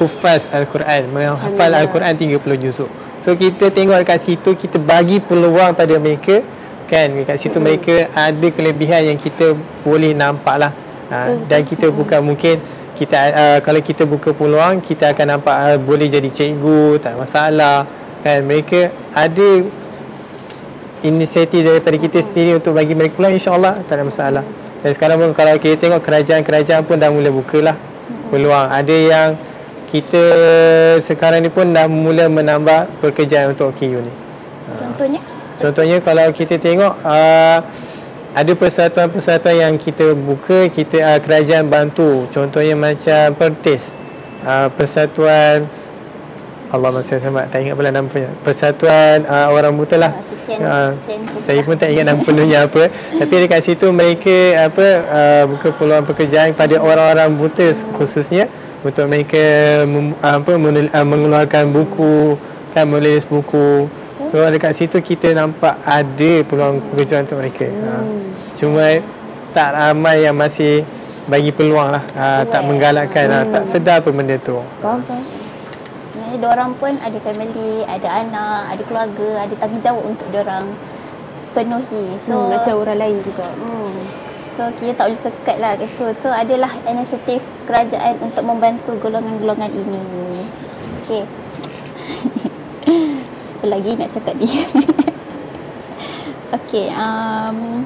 hufaz 0.00 0.48
al-Quran, 0.50 1.12
menghafal 1.12 1.70
al-Quran 1.70 2.16
30 2.18 2.64
juzuk. 2.66 2.90
So 3.20 3.36
kita 3.36 3.68
tengok 3.68 4.00
dekat 4.00 4.20
situ 4.24 4.56
kita 4.56 4.80
bagi 4.80 5.20
peluang 5.20 5.76
pada 5.76 5.94
mereka 6.00 6.40
kan 6.88 7.06
dekat 7.14 7.36
situ 7.38 7.62
mereka 7.62 8.10
ada 8.10 8.48
kelebihan 8.50 9.14
yang 9.14 9.18
kita 9.20 9.54
boleh 9.86 10.10
nampak 10.16 10.56
lah. 10.56 10.72
Ha, 11.10 11.34
dan 11.50 11.66
kita 11.66 11.90
bukan 11.90 12.22
mungkin 12.22 12.62
kita 12.94 13.16
uh, 13.34 13.58
kalau 13.66 13.82
kita 13.82 14.06
buka 14.06 14.30
peluang 14.30 14.78
kita 14.78 15.10
akan 15.10 15.26
nampak 15.38 15.56
uh, 15.58 15.76
boleh 15.82 16.06
jadi 16.06 16.30
cikgu 16.30 17.02
tak 17.02 17.16
ada 17.16 17.18
masalah. 17.18 17.78
Kan? 18.22 18.46
Mereka 18.46 18.94
ada 19.10 19.48
inisiatif 21.02 21.66
daripada 21.66 21.96
kita 21.98 22.22
sendiri 22.22 22.60
untuk 22.60 22.78
bagi 22.78 22.94
mereka 22.94 23.18
peluang 23.18 23.34
insyaAllah 23.34 23.74
tak 23.90 23.94
ada 23.98 24.04
masalah. 24.06 24.44
Dan 24.80 24.90
sekarang 24.96 25.16
pun 25.20 25.30
kalau 25.36 25.58
kita 25.60 25.76
tengok 25.76 26.00
kerajaan-kerajaan 26.00 26.82
pun 26.86 26.96
dah 26.96 27.10
mula 27.12 27.28
bukalah 27.28 27.76
peluang. 28.30 28.66
Ada 28.70 28.96
yang 28.96 29.28
kita 29.90 30.24
sekarang 31.02 31.42
ni 31.42 31.50
pun 31.50 31.74
dah 31.74 31.90
mula 31.90 32.30
menambah 32.30 33.02
pekerjaan 33.02 33.52
untuk 33.52 33.74
OKU 33.74 33.98
ni. 33.98 34.12
Contohnya? 34.78 35.20
Contohnya 35.60 35.98
kalau 36.00 36.30
kita 36.32 36.56
tengok 36.56 36.94
uh, 37.04 37.58
ada 38.30 38.52
persatuan-persatuan 38.54 39.56
yang 39.58 39.74
kita 39.74 40.14
buka, 40.14 40.70
kita 40.70 41.02
uh, 41.02 41.18
kerajaan 41.18 41.66
bantu. 41.66 42.30
Contohnya 42.30 42.78
macam 42.78 43.34
Pertis. 43.34 43.98
Uh, 44.40 44.72
persatuan 44.72 45.68
Allah 46.70 46.90
masih 46.94 47.18
sama 47.18 47.44
tak 47.50 47.66
ingat 47.66 47.74
pula 47.74 47.90
nama 47.90 48.06
punya. 48.06 48.30
Persatuan 48.46 49.26
uh, 49.26 49.50
orang 49.50 49.74
buta 49.74 49.98
lah. 49.98 50.12
Ah, 50.14 50.22
sekian- 50.22 50.38
Uh, 50.60 50.90
saya 51.38 51.62
pun 51.62 51.78
tak 51.78 51.94
ingat 51.94 52.10
nama 52.10 52.20
penuhnya 52.22 52.66
apa. 52.66 52.90
Tapi 52.90 53.34
dekat 53.46 53.60
situ 53.66 53.86
mereka 53.94 54.66
apa 54.70 54.86
uh, 55.06 55.42
buka 55.50 55.68
peluang 55.74 56.04
pekerjaan 56.06 56.54
kepada 56.54 56.78
orang-orang 56.82 57.38
buta 57.38 57.70
khususnya 57.94 58.50
untuk 58.82 59.06
mereka 59.06 59.38
mem, 59.86 60.14
apa 60.18 60.52
uh, 60.58 61.06
mengeluarkan 61.06 61.70
buku 61.70 62.34
kan 62.74 62.86
menulis 62.86 63.26
buku. 63.26 63.90
So 64.28 64.44
dekat 64.50 64.76
situ 64.76 64.98
kita 65.00 65.32
nampak 65.32 65.80
ada 65.86 66.32
peluang 66.44 66.82
pekerjaan 66.92 67.24
untuk 67.24 67.40
mereka. 67.40 67.66
Ha. 67.70 67.92
Cuma 68.58 69.00
tak 69.56 69.72
ramai 69.72 70.26
yang 70.26 70.36
masih 70.36 70.84
bagi 71.30 71.54
peluang 71.54 71.94
lah. 71.94 72.04
Ha, 72.18 72.42
tak 72.44 72.66
menggalakkan 72.66 73.24
lah. 73.30 73.42
Tak 73.48 73.64
sedar 73.70 74.02
pun 74.02 74.18
benda 74.18 74.36
tu. 74.42 74.58
Faham, 74.82 75.00
faham. 75.06 75.22
Sebenarnya 76.10 76.36
diorang 76.42 76.70
pun 76.74 76.92
ada 76.98 77.18
family, 77.22 77.86
ada 77.86 78.08
anak, 78.10 78.60
ada 78.74 78.82
keluarga, 78.82 79.28
ada 79.46 79.54
tanggungjawab 79.54 80.04
untuk 80.04 80.26
diorang 80.34 80.66
penuhi. 81.54 82.18
So, 82.18 82.34
Hmm, 82.34 82.58
macam 82.58 82.74
orang 82.82 82.98
lain 82.98 83.16
juga. 83.22 83.46
Hmm. 83.46 83.94
So 84.50 84.66
kita 84.74 84.92
tak 84.98 85.06
boleh 85.14 85.22
sekat 85.22 85.56
lah 85.62 85.72
kat 85.78 85.86
situ. 85.88 86.06
So 86.18 86.28
adalah 86.34 86.74
inisiatif 86.82 87.40
kerajaan 87.70 88.18
untuk 88.18 88.42
membantu 88.42 88.98
golongan-golongan 88.98 89.70
ini. 89.70 90.04
Okay. 91.06 91.24
Apa 93.60 93.76
lagi 93.76 93.92
nak 93.92 94.08
cakap 94.08 94.40
ni? 94.40 94.48
okay. 96.56 96.88
Um, 96.96 97.84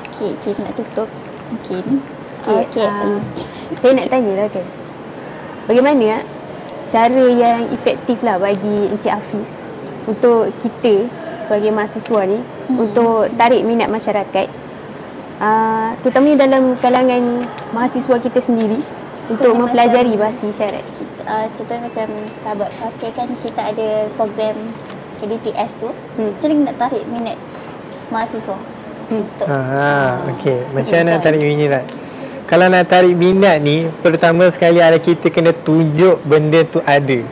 okay, 0.00 0.32
okay 0.32 0.56
nak 0.56 0.72
tutup. 0.72 1.12
Mungkin. 1.52 2.00
Okay, 2.40 2.64
Okay. 2.72 2.88
ah, 2.88 3.20
saya 3.76 4.00
nak 4.00 4.08
tanya 4.08 4.32
lah 4.32 4.48
kan. 4.48 4.64
Bagaimana 5.68 6.24
cara 6.88 7.24
yang 7.28 7.68
efektif 7.68 8.24
lah 8.24 8.40
bagi 8.40 8.88
Encik 8.88 9.12
Hafiz 9.12 9.60
untuk 10.08 10.48
kita 10.64 11.04
sebagai 11.36 11.68
mahasiswa 11.68 12.20
ni 12.24 12.40
hmm. 12.40 12.80
untuk 12.80 13.28
tarik 13.36 13.60
minat 13.60 13.92
masyarakat 13.92 14.48
uh, 15.36 16.00
terutamanya 16.00 16.48
dalam 16.48 16.80
kalangan 16.80 17.44
mahasiswa 17.76 18.16
kita 18.24 18.40
sendiri 18.40 18.80
untuk 19.32 19.52
mempelajari 19.56 20.12
bahasa 20.20 20.44
isyarat. 20.46 20.84
kita, 20.96 21.20
uh, 21.24 21.46
contohnya 21.56 21.82
macam 21.88 22.08
sahabat 22.44 22.70
Fakir 22.76 23.10
kan 23.16 23.28
kita 23.40 23.60
ada 23.72 23.88
program 24.14 24.56
KDPS 25.18 25.70
tu. 25.80 25.90
Hmm. 26.20 26.36
Macam 26.36 26.48
mana 26.52 26.60
nak 26.68 26.76
tarik 26.76 27.02
minat 27.08 27.38
mahasiswa? 28.12 28.56
Hmm. 29.08 29.24
Untuk 29.24 29.46
Ha, 29.48 30.24
okey. 30.36 30.58
Macam 30.72 30.94
mana 31.00 31.08
nak 31.16 31.20
tarik 31.24 31.42
minat? 31.42 31.84
kalau 32.52 32.68
nak 32.68 32.84
tarik 32.84 33.16
minat 33.16 33.64
ni 33.64 33.88
pertama 34.04 34.44
sekali 34.52 34.76
adalah 34.76 35.00
kita 35.00 35.32
kena 35.32 35.56
tunjuk 35.56 36.20
benda 36.20 36.60
tu 36.68 36.84
ada. 36.84 37.24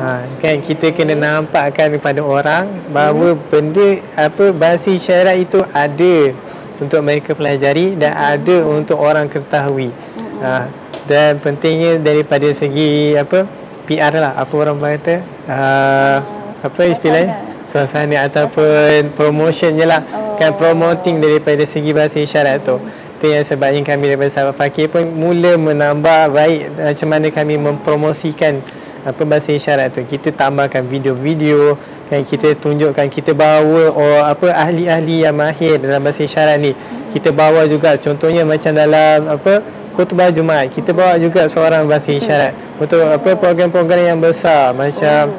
Ha, 0.00 0.24
kan 0.40 0.60
kita 0.64 0.96
kena 0.96 1.12
nampakkan 1.12 1.92
kepada 1.92 2.24
orang 2.24 2.68
bahawa 2.88 3.36
benda 3.52 4.00
apa 4.16 4.56
bahasa 4.56 4.92
isyarat 4.92 5.44
itu 5.44 5.60
ada 5.76 6.32
untuk 6.80 7.00
mereka 7.04 7.36
pelajari 7.36 8.00
dan 8.00 8.16
ada 8.16 8.64
untuk 8.64 8.96
orang 8.96 9.28
ketahui. 9.28 9.92
Ha, 10.40 10.68
dan 11.06 11.38
pentingnya 11.38 12.02
daripada 12.02 12.50
segi 12.50 13.14
apa 13.14 13.46
PR 13.86 14.12
lah. 14.18 14.34
Apa 14.34 14.54
orang 14.58 14.76
kata 14.82 15.22
uh, 15.46 16.18
apa 16.60 16.82
istilahnya 16.90 17.46
suasana 17.66 18.26
ataupun 18.26 19.14
promotion 19.14 19.78
je 19.78 19.86
lah. 19.86 20.02
Kan 20.36 20.58
promoting 20.58 21.22
daripada 21.22 21.62
segi 21.64 21.94
bahasa 21.94 22.20
isyarat 22.20 22.66
tu. 22.66 22.76
Itu 23.16 23.32
yang 23.32 23.46
sebabnya 23.46 23.80
kami 23.80 24.12
daripada 24.12 24.28
sahabat 24.28 24.56
fakir 24.60 24.92
pun 24.92 25.08
mula 25.08 25.56
menambah 25.56 26.36
baik 26.36 26.76
macam 26.76 27.08
mana 27.08 27.26
kami 27.32 27.56
mempromosikan 27.56 28.60
apa 29.06 29.22
bahasa 29.24 29.54
isyarat 29.56 29.94
tu. 29.96 30.04
Kita 30.04 30.34
tambahkan 30.34 30.84
video-video 30.84 31.78
kan 32.06 32.22
kita 32.22 32.54
tunjukkan 32.54 33.10
kita 33.10 33.34
bawa 33.34 33.90
oh, 33.90 34.22
apa 34.22 34.54
ahli-ahli 34.54 35.26
yang 35.26 35.34
mahir 35.34 35.78
dalam 35.80 36.02
bahasa 36.02 36.26
isyarat 36.26 36.58
ni. 36.60 36.74
Kita 37.14 37.32
bawa 37.32 37.64
juga 37.64 37.96
contohnya 37.96 38.44
macam 38.44 38.76
dalam 38.76 39.32
apa 39.32 39.64
khutbah 39.96 40.28
Jumaat 40.28 40.68
kita 40.70 40.92
bawa 40.92 41.16
juga 41.16 41.48
seorang 41.48 41.88
bahasa 41.88 42.12
isyarat 42.12 42.52
untuk 42.76 43.00
apa 43.00 43.32
program-program 43.32 44.14
yang 44.14 44.20
besar 44.20 44.76
macam 44.76 45.32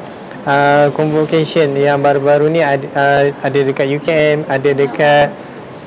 uh, 0.49 0.89
convocation 0.97 1.77
yang 1.77 2.01
baru-baru 2.01 2.49
ni 2.49 2.65
ada, 2.65 2.85
uh, 2.97 3.23
ada 3.45 3.59
dekat 3.61 3.85
UKM 4.01 4.49
ada 4.49 4.69
dekat 4.73 5.27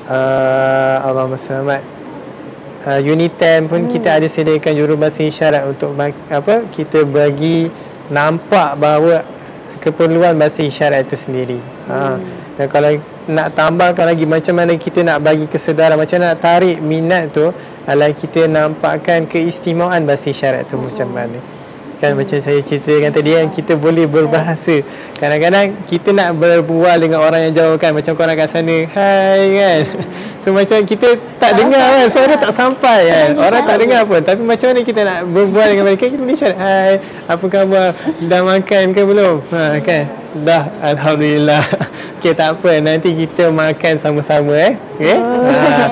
uh, 0.07 0.95
Allahumma 1.03 1.35
selamat 1.35 1.83
uh, 2.87 2.99
unit 3.03 3.35
10 3.35 3.67
pun 3.67 3.83
hmm. 3.83 3.91
kita 3.91 4.23
ada 4.23 4.27
sediakan 4.31 4.73
jurubahasa 4.73 5.27
isyarat 5.27 5.67
untuk 5.67 5.91
apa 6.31 6.65
kita 6.71 7.03
bagi 7.03 7.67
nampak 8.07 8.79
bahawa 8.79 9.27
keperluan 9.81 10.37
bahasa 10.37 10.61
isyarat 10.61 11.09
itu 11.09 11.17
sendiri. 11.17 11.59
Ha. 11.89 12.21
Dan 12.59 12.67
kalau 12.69 12.93
nak 13.25 13.57
tambahkan 13.57 14.05
lagi 14.05 14.29
macam 14.29 14.53
mana 14.53 14.77
kita 14.77 15.01
nak 15.01 15.25
bagi 15.25 15.49
kesedaran 15.49 15.97
macam 15.97 16.21
nak 16.21 16.37
tarik 16.37 16.77
minat 16.77 17.33
tu 17.33 17.49
adalah 17.85 18.13
kita 18.13 18.45
nampakkan 18.45 19.25
keistimewaan 19.25 20.05
bahasa 20.05 20.29
isyarat 20.29 20.69
tu 20.69 20.77
macam 20.77 21.09
mana. 21.09 21.39
Kan 22.01 22.17
macam 22.17 22.41
saya 22.41 22.57
ceritakan 22.65 23.13
tadi 23.13 23.37
kan 23.37 23.45
kita 23.53 23.77
boleh 23.77 24.09
berbahasa. 24.09 24.81
Kadang-kadang 25.21 25.85
kita 25.85 26.09
nak 26.09 26.33
berbual 26.33 26.97
dengan 26.97 27.21
orang 27.21 27.45
yang 27.45 27.53
jauh 27.53 27.77
kan 27.77 27.93
macam 27.93 28.17
korang 28.17 28.33
kat 28.33 28.49
sana. 28.49 28.89
Hai 28.89 29.41
kan. 29.53 29.81
So 30.41 30.49
macam 30.49 30.81
kita 30.81 31.13
tak 31.37 31.61
dengar 31.61 31.77
kan 32.01 32.09
suara 32.09 32.33
tak 32.41 32.57
sampai 32.57 32.99
kan. 33.05 33.29
Orang 33.37 33.61
tak 33.69 33.77
dengar 33.77 34.01
pun 34.09 34.17
tapi 34.25 34.41
macam 34.41 34.73
mana 34.73 34.81
kita 34.81 35.01
nak 35.05 35.19
berbual 35.29 35.67
dengan 35.69 35.85
mereka 35.85 36.09
kita 36.09 36.17
boleh 36.17 36.37
syarat. 36.41 36.57
Hai, 36.57 36.93
apa 37.29 37.45
khabar? 37.45 37.93
Dah 38.25 38.41
makan 38.41 38.83
ke 38.97 39.01
belum? 39.05 39.35
Ha 39.53 39.61
kan. 39.85 40.03
Dah 40.41 40.63
alhamdulillah. 40.81 41.63
Okey 42.17 42.33
tak 42.33 42.57
apa 42.57 42.81
nanti 42.81 43.13
kita 43.13 43.53
makan 43.53 44.01
sama-sama 44.01 44.57
eh. 44.57 44.73
Okey. 44.97 45.17
Ha. 45.21 45.85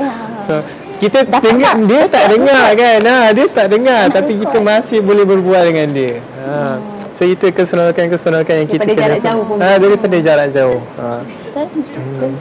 So 0.49 0.53
kita 1.00 1.20
dengar 1.26 1.76
dia 1.88 2.02
tak 2.12 2.26
dengar 2.36 2.66
kan. 2.76 3.00
Ha 3.08 3.18
dia 3.32 3.47
tak 3.47 3.68
dengar 3.72 4.02
tapi 4.12 4.32
kita 4.36 4.58
masih 4.60 5.00
boleh 5.00 5.24
berbual 5.24 5.64
dengan 5.72 5.88
dia. 5.95 6.14
Ha. 6.43 6.78
So 7.16 7.28
itu 7.28 7.52
keseronokan-keseronokan 7.52 8.56
yang 8.64 8.70
kita 8.70 8.84
Daripada 8.88 9.04
jarak 9.04 9.20
jauh 9.24 9.43
pun 9.43 9.58
Ha 9.60 9.76
daripada 9.80 10.18
jarak 10.20 10.47
jauh. 10.56 10.82
Ha. 11.00 11.08
Betul? 11.24 11.68
Betul. 11.84 12.32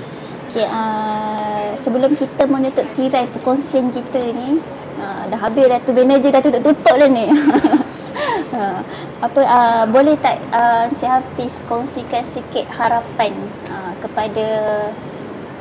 Okay, 0.49 0.65
uh, 0.65 1.77
sebelum 1.77 2.17
kita 2.17 2.49
menutup 2.49 2.87
tirai 2.97 3.29
perkongsian 3.29 3.93
kita 3.93 4.33
ni, 4.33 4.57
uh, 4.97 5.29
dah 5.29 5.39
habis 5.45 5.69
dah 5.69 5.77
tu 5.85 5.93
manager 5.93 6.31
dah 6.33 6.41
tutup-tutup 6.41 6.95
dah 6.97 7.09
ni. 7.11 7.29
uh, 8.57 8.81
apa 9.27 9.41
uh, 9.45 9.85
boleh 9.93 10.17
tak 10.25 10.41
uh, 10.51 10.89
Encik 10.89 11.11
Hafiz 11.11 11.53
kongsikan 11.69 12.25
sikit 12.33 12.65
harapan 12.71 13.37
uh, 13.69 13.93
kepada 14.01 14.47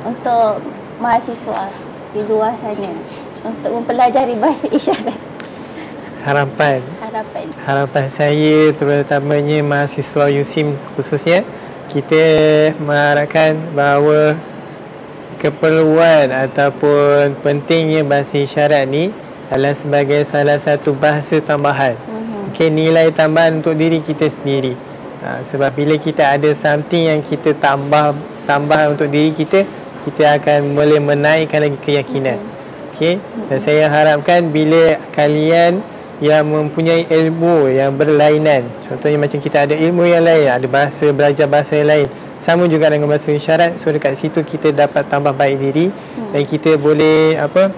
untuk 0.08 0.62
mahasiswa 1.02 1.68
di 2.12 2.20
luar 2.24 2.56
sana 2.56 2.90
untuk 3.44 3.70
mempelajari 3.80 4.34
bahasa 4.40 4.66
isyarat. 4.68 5.18
Harapan 6.24 6.80
Harapan. 6.98 7.46
Harapan 7.64 8.06
saya 8.12 8.68
terutamanya 8.76 9.64
mahasiswa 9.64 10.28
USIM 10.28 10.76
khususnya 10.92 11.40
kita 11.88 12.20
mengharapkan 12.84 13.56
bahawa 13.72 14.36
keperluan 15.40 16.28
ataupun 16.34 17.38
pentingnya 17.40 18.04
bahasa 18.04 18.42
isyarat 18.42 18.84
ni 18.84 19.08
adalah 19.48 19.72
sebagai 19.72 20.20
salah 20.28 20.60
satu 20.60 20.92
bahasa 20.92 21.40
tambahan. 21.40 21.96
Mhm. 21.96 22.52
Okey 22.52 22.68
nilai 22.68 23.08
tambahan 23.14 23.64
untuk 23.64 23.72
diri 23.78 24.04
kita 24.04 24.28
sendiri. 24.28 24.76
Ha, 25.24 25.42
sebab 25.42 25.72
bila 25.74 25.96
kita 25.96 26.36
ada 26.36 26.50
something 26.52 27.08
yang 27.08 27.20
kita 27.24 27.56
tambah 27.56 28.14
tambah 28.44 28.96
untuk 28.96 29.08
diri 29.08 29.32
kita, 29.32 29.64
kita 30.06 30.38
akan 30.38 30.76
boleh 30.78 31.00
menaikkan 31.02 31.64
lagi 31.64 31.78
keyakinan. 31.80 32.38
Okey. 32.94 33.22
Dan 33.48 33.58
saya 33.58 33.86
harapkan 33.90 34.50
bila 34.50 34.98
kalian 35.14 35.82
yang 36.18 36.50
mempunyai 36.50 37.06
ilmu 37.06 37.70
yang 37.70 37.94
berlainan 37.94 38.66
contohnya 38.90 39.22
macam 39.22 39.38
kita 39.38 39.70
ada 39.70 39.74
ilmu 39.78 40.02
yang 40.02 40.26
lain 40.26 40.50
ada 40.50 40.66
bahasa 40.66 41.14
belajar 41.14 41.46
bahasa 41.46 41.78
yang 41.78 41.88
lain 41.94 42.06
sama 42.42 42.66
juga 42.66 42.90
dengan 42.90 43.06
bahasa 43.06 43.30
isyarat 43.30 43.78
so 43.78 43.94
dekat 43.94 44.18
situ 44.18 44.42
kita 44.42 44.74
dapat 44.74 45.06
tambah 45.06 45.30
baik 45.30 45.62
diri 45.62 45.86
hmm. 45.94 46.34
dan 46.34 46.42
kita 46.42 46.74
boleh 46.74 47.38
apa 47.38 47.70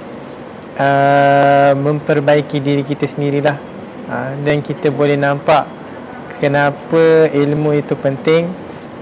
uh, 0.81 1.73
memperbaiki 1.77 2.65
diri 2.65 2.81
kita 2.81 3.05
sendirilah 3.05 3.61
uh, 4.09 4.33
dan 4.41 4.65
kita 4.65 4.89
boleh 4.89 5.21
nampak 5.21 5.69
kenapa 6.41 7.29
ilmu 7.29 7.77
itu 7.77 7.93
penting 7.93 8.49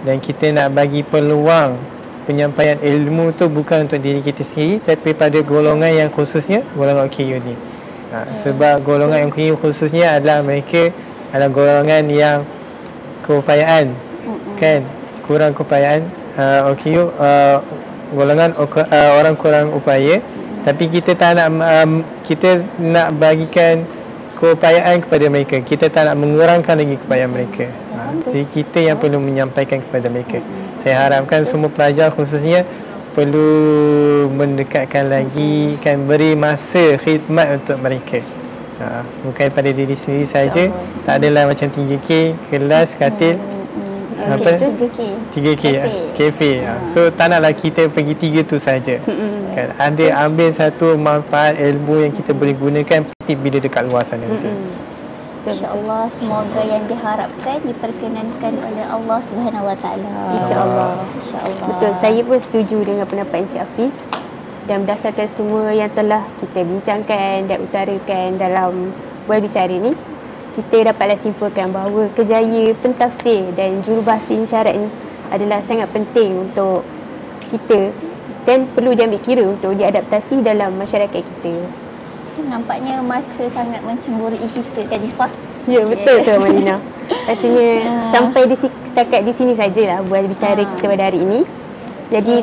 dan 0.03 0.19
kita 0.19 0.51
nak 0.51 0.75
bagi 0.75 1.07
peluang 1.07 1.79
penyampaian 2.29 2.77
ilmu 2.77 3.33
tu 3.33 3.49
bukan 3.49 3.89
untuk 3.89 4.05
diri 4.05 4.21
kita 4.21 4.45
sendiri 4.45 4.85
tapi 4.85 5.17
pada 5.17 5.41
golongan 5.41 5.89
yang 5.89 6.11
khususnya 6.13 6.61
golongan 6.77 7.09
OKU 7.09 7.41
ni. 7.41 7.57
Ha, 8.13 8.29
sebab 8.37 8.85
golongan 8.85 9.33
OKU 9.33 9.57
khususnya 9.57 10.21
adalah 10.21 10.45
mereka 10.45 10.93
adalah 11.33 11.49
golongan 11.49 12.05
yang 12.13 12.45
keupayaan 13.25 13.97
kan? 14.61 14.85
Kurang 15.25 15.57
keupayaan 15.57 16.05
uh, 16.37 16.69
OKU 16.77 17.17
uh, 17.17 17.65
golongan 18.13 18.53
uh, 18.61 19.11
orang 19.17 19.33
kurang 19.33 19.73
upaya. 19.73 20.21
Tapi 20.69 20.85
kita 20.93 21.17
tak 21.17 21.41
nak 21.41 21.49
um, 21.49 22.05
kita 22.29 22.61
nak 22.77 23.17
bagikan 23.17 23.89
keupayaan 24.37 25.01
kepada 25.01 25.33
mereka. 25.33 25.57
Kita 25.65 25.89
tak 25.89 26.13
nak 26.13 26.17
mengurangkan 26.21 26.77
lagi 26.77 27.01
keupayaan 27.01 27.33
mereka. 27.33 27.73
Ha, 27.97 28.13
jadi 28.29 28.45
kita 28.53 28.79
yang 28.85 28.97
perlu 29.01 29.17
menyampaikan 29.17 29.81
kepada 29.81 30.13
mereka 30.13 30.45
saya 30.83 30.97
harapkan 31.07 31.43
semua 31.45 31.71
pelajar 31.71 32.11
khususnya 32.15 32.63
perlu 33.13 33.51
mendekatkan 34.31 35.11
lagi 35.11 35.75
kan 35.83 36.07
beri 36.07 36.39
masa 36.39 36.95
khidmat 37.01 37.59
untuk 37.63 37.79
mereka 37.83 38.23
ha, 38.79 39.03
bukan 39.27 39.51
pada 39.51 39.71
diri 39.75 39.95
sendiri 39.99 40.27
saja 40.27 40.71
tak 41.03 41.23
adalah 41.23 41.51
macam 41.51 41.67
3K 41.67 42.37
kelas 42.51 42.95
katil 42.95 43.37
apa? 44.19 44.51
Okay, 44.61 45.15
3K. 45.33 45.65
3K 45.65 45.65
Kafe. 46.13 46.51
Ha. 46.67 46.85
So 46.91 47.09
tak 47.09 47.33
naklah 47.33 47.55
kita 47.55 47.89
pergi 47.89 48.15
tiga 48.19 48.41
tu 48.45 48.59
saja. 48.61 49.01
kan 49.55 49.69
ada 49.79 50.07
ambil 50.29 50.51
satu 50.53 50.99
manfaat 50.99 51.57
ilmu 51.57 52.05
yang 52.05 52.13
kita 52.13 52.37
boleh 52.37 52.55
gunakan 52.55 53.09
bila 53.25 53.59
dekat 53.59 53.83
luar 53.89 54.05
sana. 54.05 54.27
Mm-hmm. 54.29 54.78
InsyaAllah 55.49 56.05
semoga 56.13 56.61
yang 56.61 56.85
diharapkan 56.85 57.59
diperkenankan 57.65 58.53
oleh 58.61 58.85
Allah 58.85 59.19
Subhanahu 59.25 59.65
Wa 59.65 59.77
Taala. 59.81 60.13
InsyaAllah. 60.37 60.93
InsyaAllah. 61.17 61.67
Betul, 61.73 61.93
saya 61.97 62.21
pun 62.21 62.39
setuju 62.39 62.79
dengan 62.85 63.07
pendapat 63.09 63.49
Encik 63.49 63.61
Hafiz 63.65 63.97
dan 64.69 64.85
berdasarkan 64.85 65.29
semua 65.29 65.73
yang 65.73 65.89
telah 65.97 66.29
kita 66.37 66.61
bincangkan 66.61 67.49
dan 67.49 67.59
utarakan 67.65 68.29
dalam 68.37 68.93
bual 69.25 69.41
bicara 69.41 69.73
ni, 69.73 69.97
kita 70.61 70.93
dapatlah 70.93 71.17
simpulkan 71.17 71.73
bahawa 71.73 72.13
kejayaan 72.13 72.77
pentafsir 72.85 73.49
dan 73.57 73.81
jurubahasa 73.81 74.37
isyarat 74.37 74.77
ini 74.77 74.89
adalah 75.33 75.65
sangat 75.65 75.89
penting 75.93 76.49
untuk 76.49 76.85
kita 77.49 77.93
dan 78.45 78.69
perlu 78.73 78.93
diambil 78.97 79.21
kira 79.25 79.45
untuk 79.45 79.77
diadaptasi 79.77 80.41
dalam 80.45 80.77
masyarakat 80.77 81.21
kita. 81.21 81.88
Nampaknya 82.47 83.03
masa 83.03 83.51
sangat 83.51 83.83
mencemburui 83.83 84.39
kita 84.39 84.87
kan 84.87 85.01
Ifah. 85.03 85.33
Ya, 85.69 85.83
betul 85.85 86.23
tu 86.25 86.33
Malina. 86.39 86.77
Rasanya 87.27 87.69
sampai 88.15 88.43
di 88.49 88.57
setakat 88.57 89.21
di 89.27 89.33
sini 89.35 89.53
sajalah 89.59 90.01
buat 90.07 90.25
bicara 90.31 90.63
kita 90.63 90.85
pada 90.87 91.05
hari 91.11 91.19
ini. 91.21 91.41
Jadi 92.09 92.37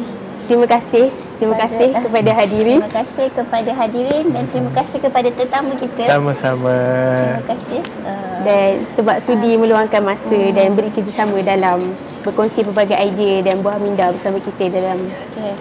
terima 0.45 0.67
kasih, 0.69 1.09
terima 1.41 1.57
Pada- 1.57 1.63
kasih 1.65 1.89
kepada 2.05 2.31
hadirin. 2.43 2.79
Terima 2.83 2.93
kasih 3.01 3.27
kepada 3.33 3.71
hadirin 3.73 4.25
dan 4.29 4.43
terima 4.51 4.71
kasih 4.77 4.97
kepada 5.01 5.29
tetamu 5.33 5.73
kita. 5.79 6.03
Sama-sama. 6.05 6.75
Terima 7.17 7.45
kasih. 7.49 7.81
Uh, 8.05 8.25
dan 8.45 8.69
sebab 8.93 9.17
sudi 9.25 9.57
meluangkan 9.57 10.05
masa 10.05 10.39
dan 10.53 10.77
beri 10.77 10.93
kerjasama 10.93 11.41
dalam 11.41 11.81
berkongsi 12.21 12.61
pelbagai 12.61 12.97
idea 12.97 13.41
dan 13.41 13.65
buah 13.65 13.81
minda 13.81 14.13
bersama 14.13 14.37
kita 14.37 14.69
dalam 14.69 15.01
okay. 15.33 15.53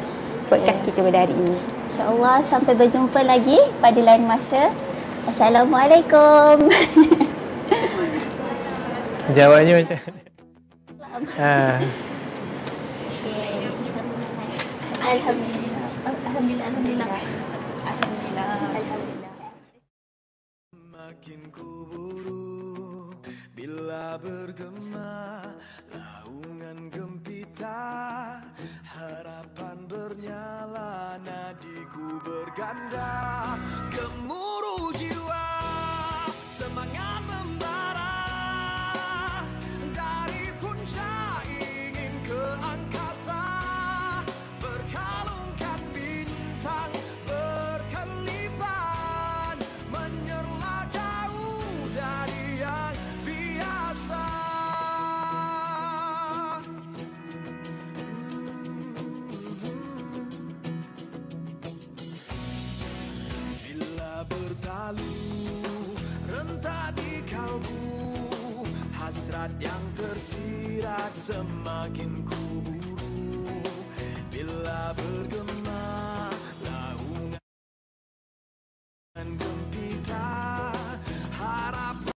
Podcast 0.47 0.81
Ya. 0.81 0.87
kita 0.87 1.01
pada 1.03 1.19
hari 1.25 1.35
ini. 1.35 1.57
InsyaAllah 1.89 2.39
sampai 2.43 2.73
berjumpa 2.75 3.21
lagi 3.23 3.59
pada 3.79 4.01
lain 4.01 4.25
masa. 4.25 4.71
Assalamualaikum. 5.25 6.69
Jawabnya 9.37 9.75
macam 9.81 9.99
ha. 11.41 11.81
Alhamdulillah. 15.05 15.87
Alhamdulillah. 16.05 17.09
Alhamdulillah. 17.85 18.57
Alhamdulillah. 18.73 19.33
Makin 20.95 21.41
ku 21.53 21.69
buru 21.87 23.13
bila 23.53 24.17
bergema 24.19 25.41
bernyala 30.35 31.15
Nadiku 31.23 32.19
berganda 32.27 33.55
Gemuruh 33.95 34.94
Hasrat 69.45 69.61
yang 69.61 69.85
tersirat 69.93 71.13
semakin 71.13 72.25
kuburu 72.25 73.61
Bila 74.33 74.97
bergema 74.97 75.64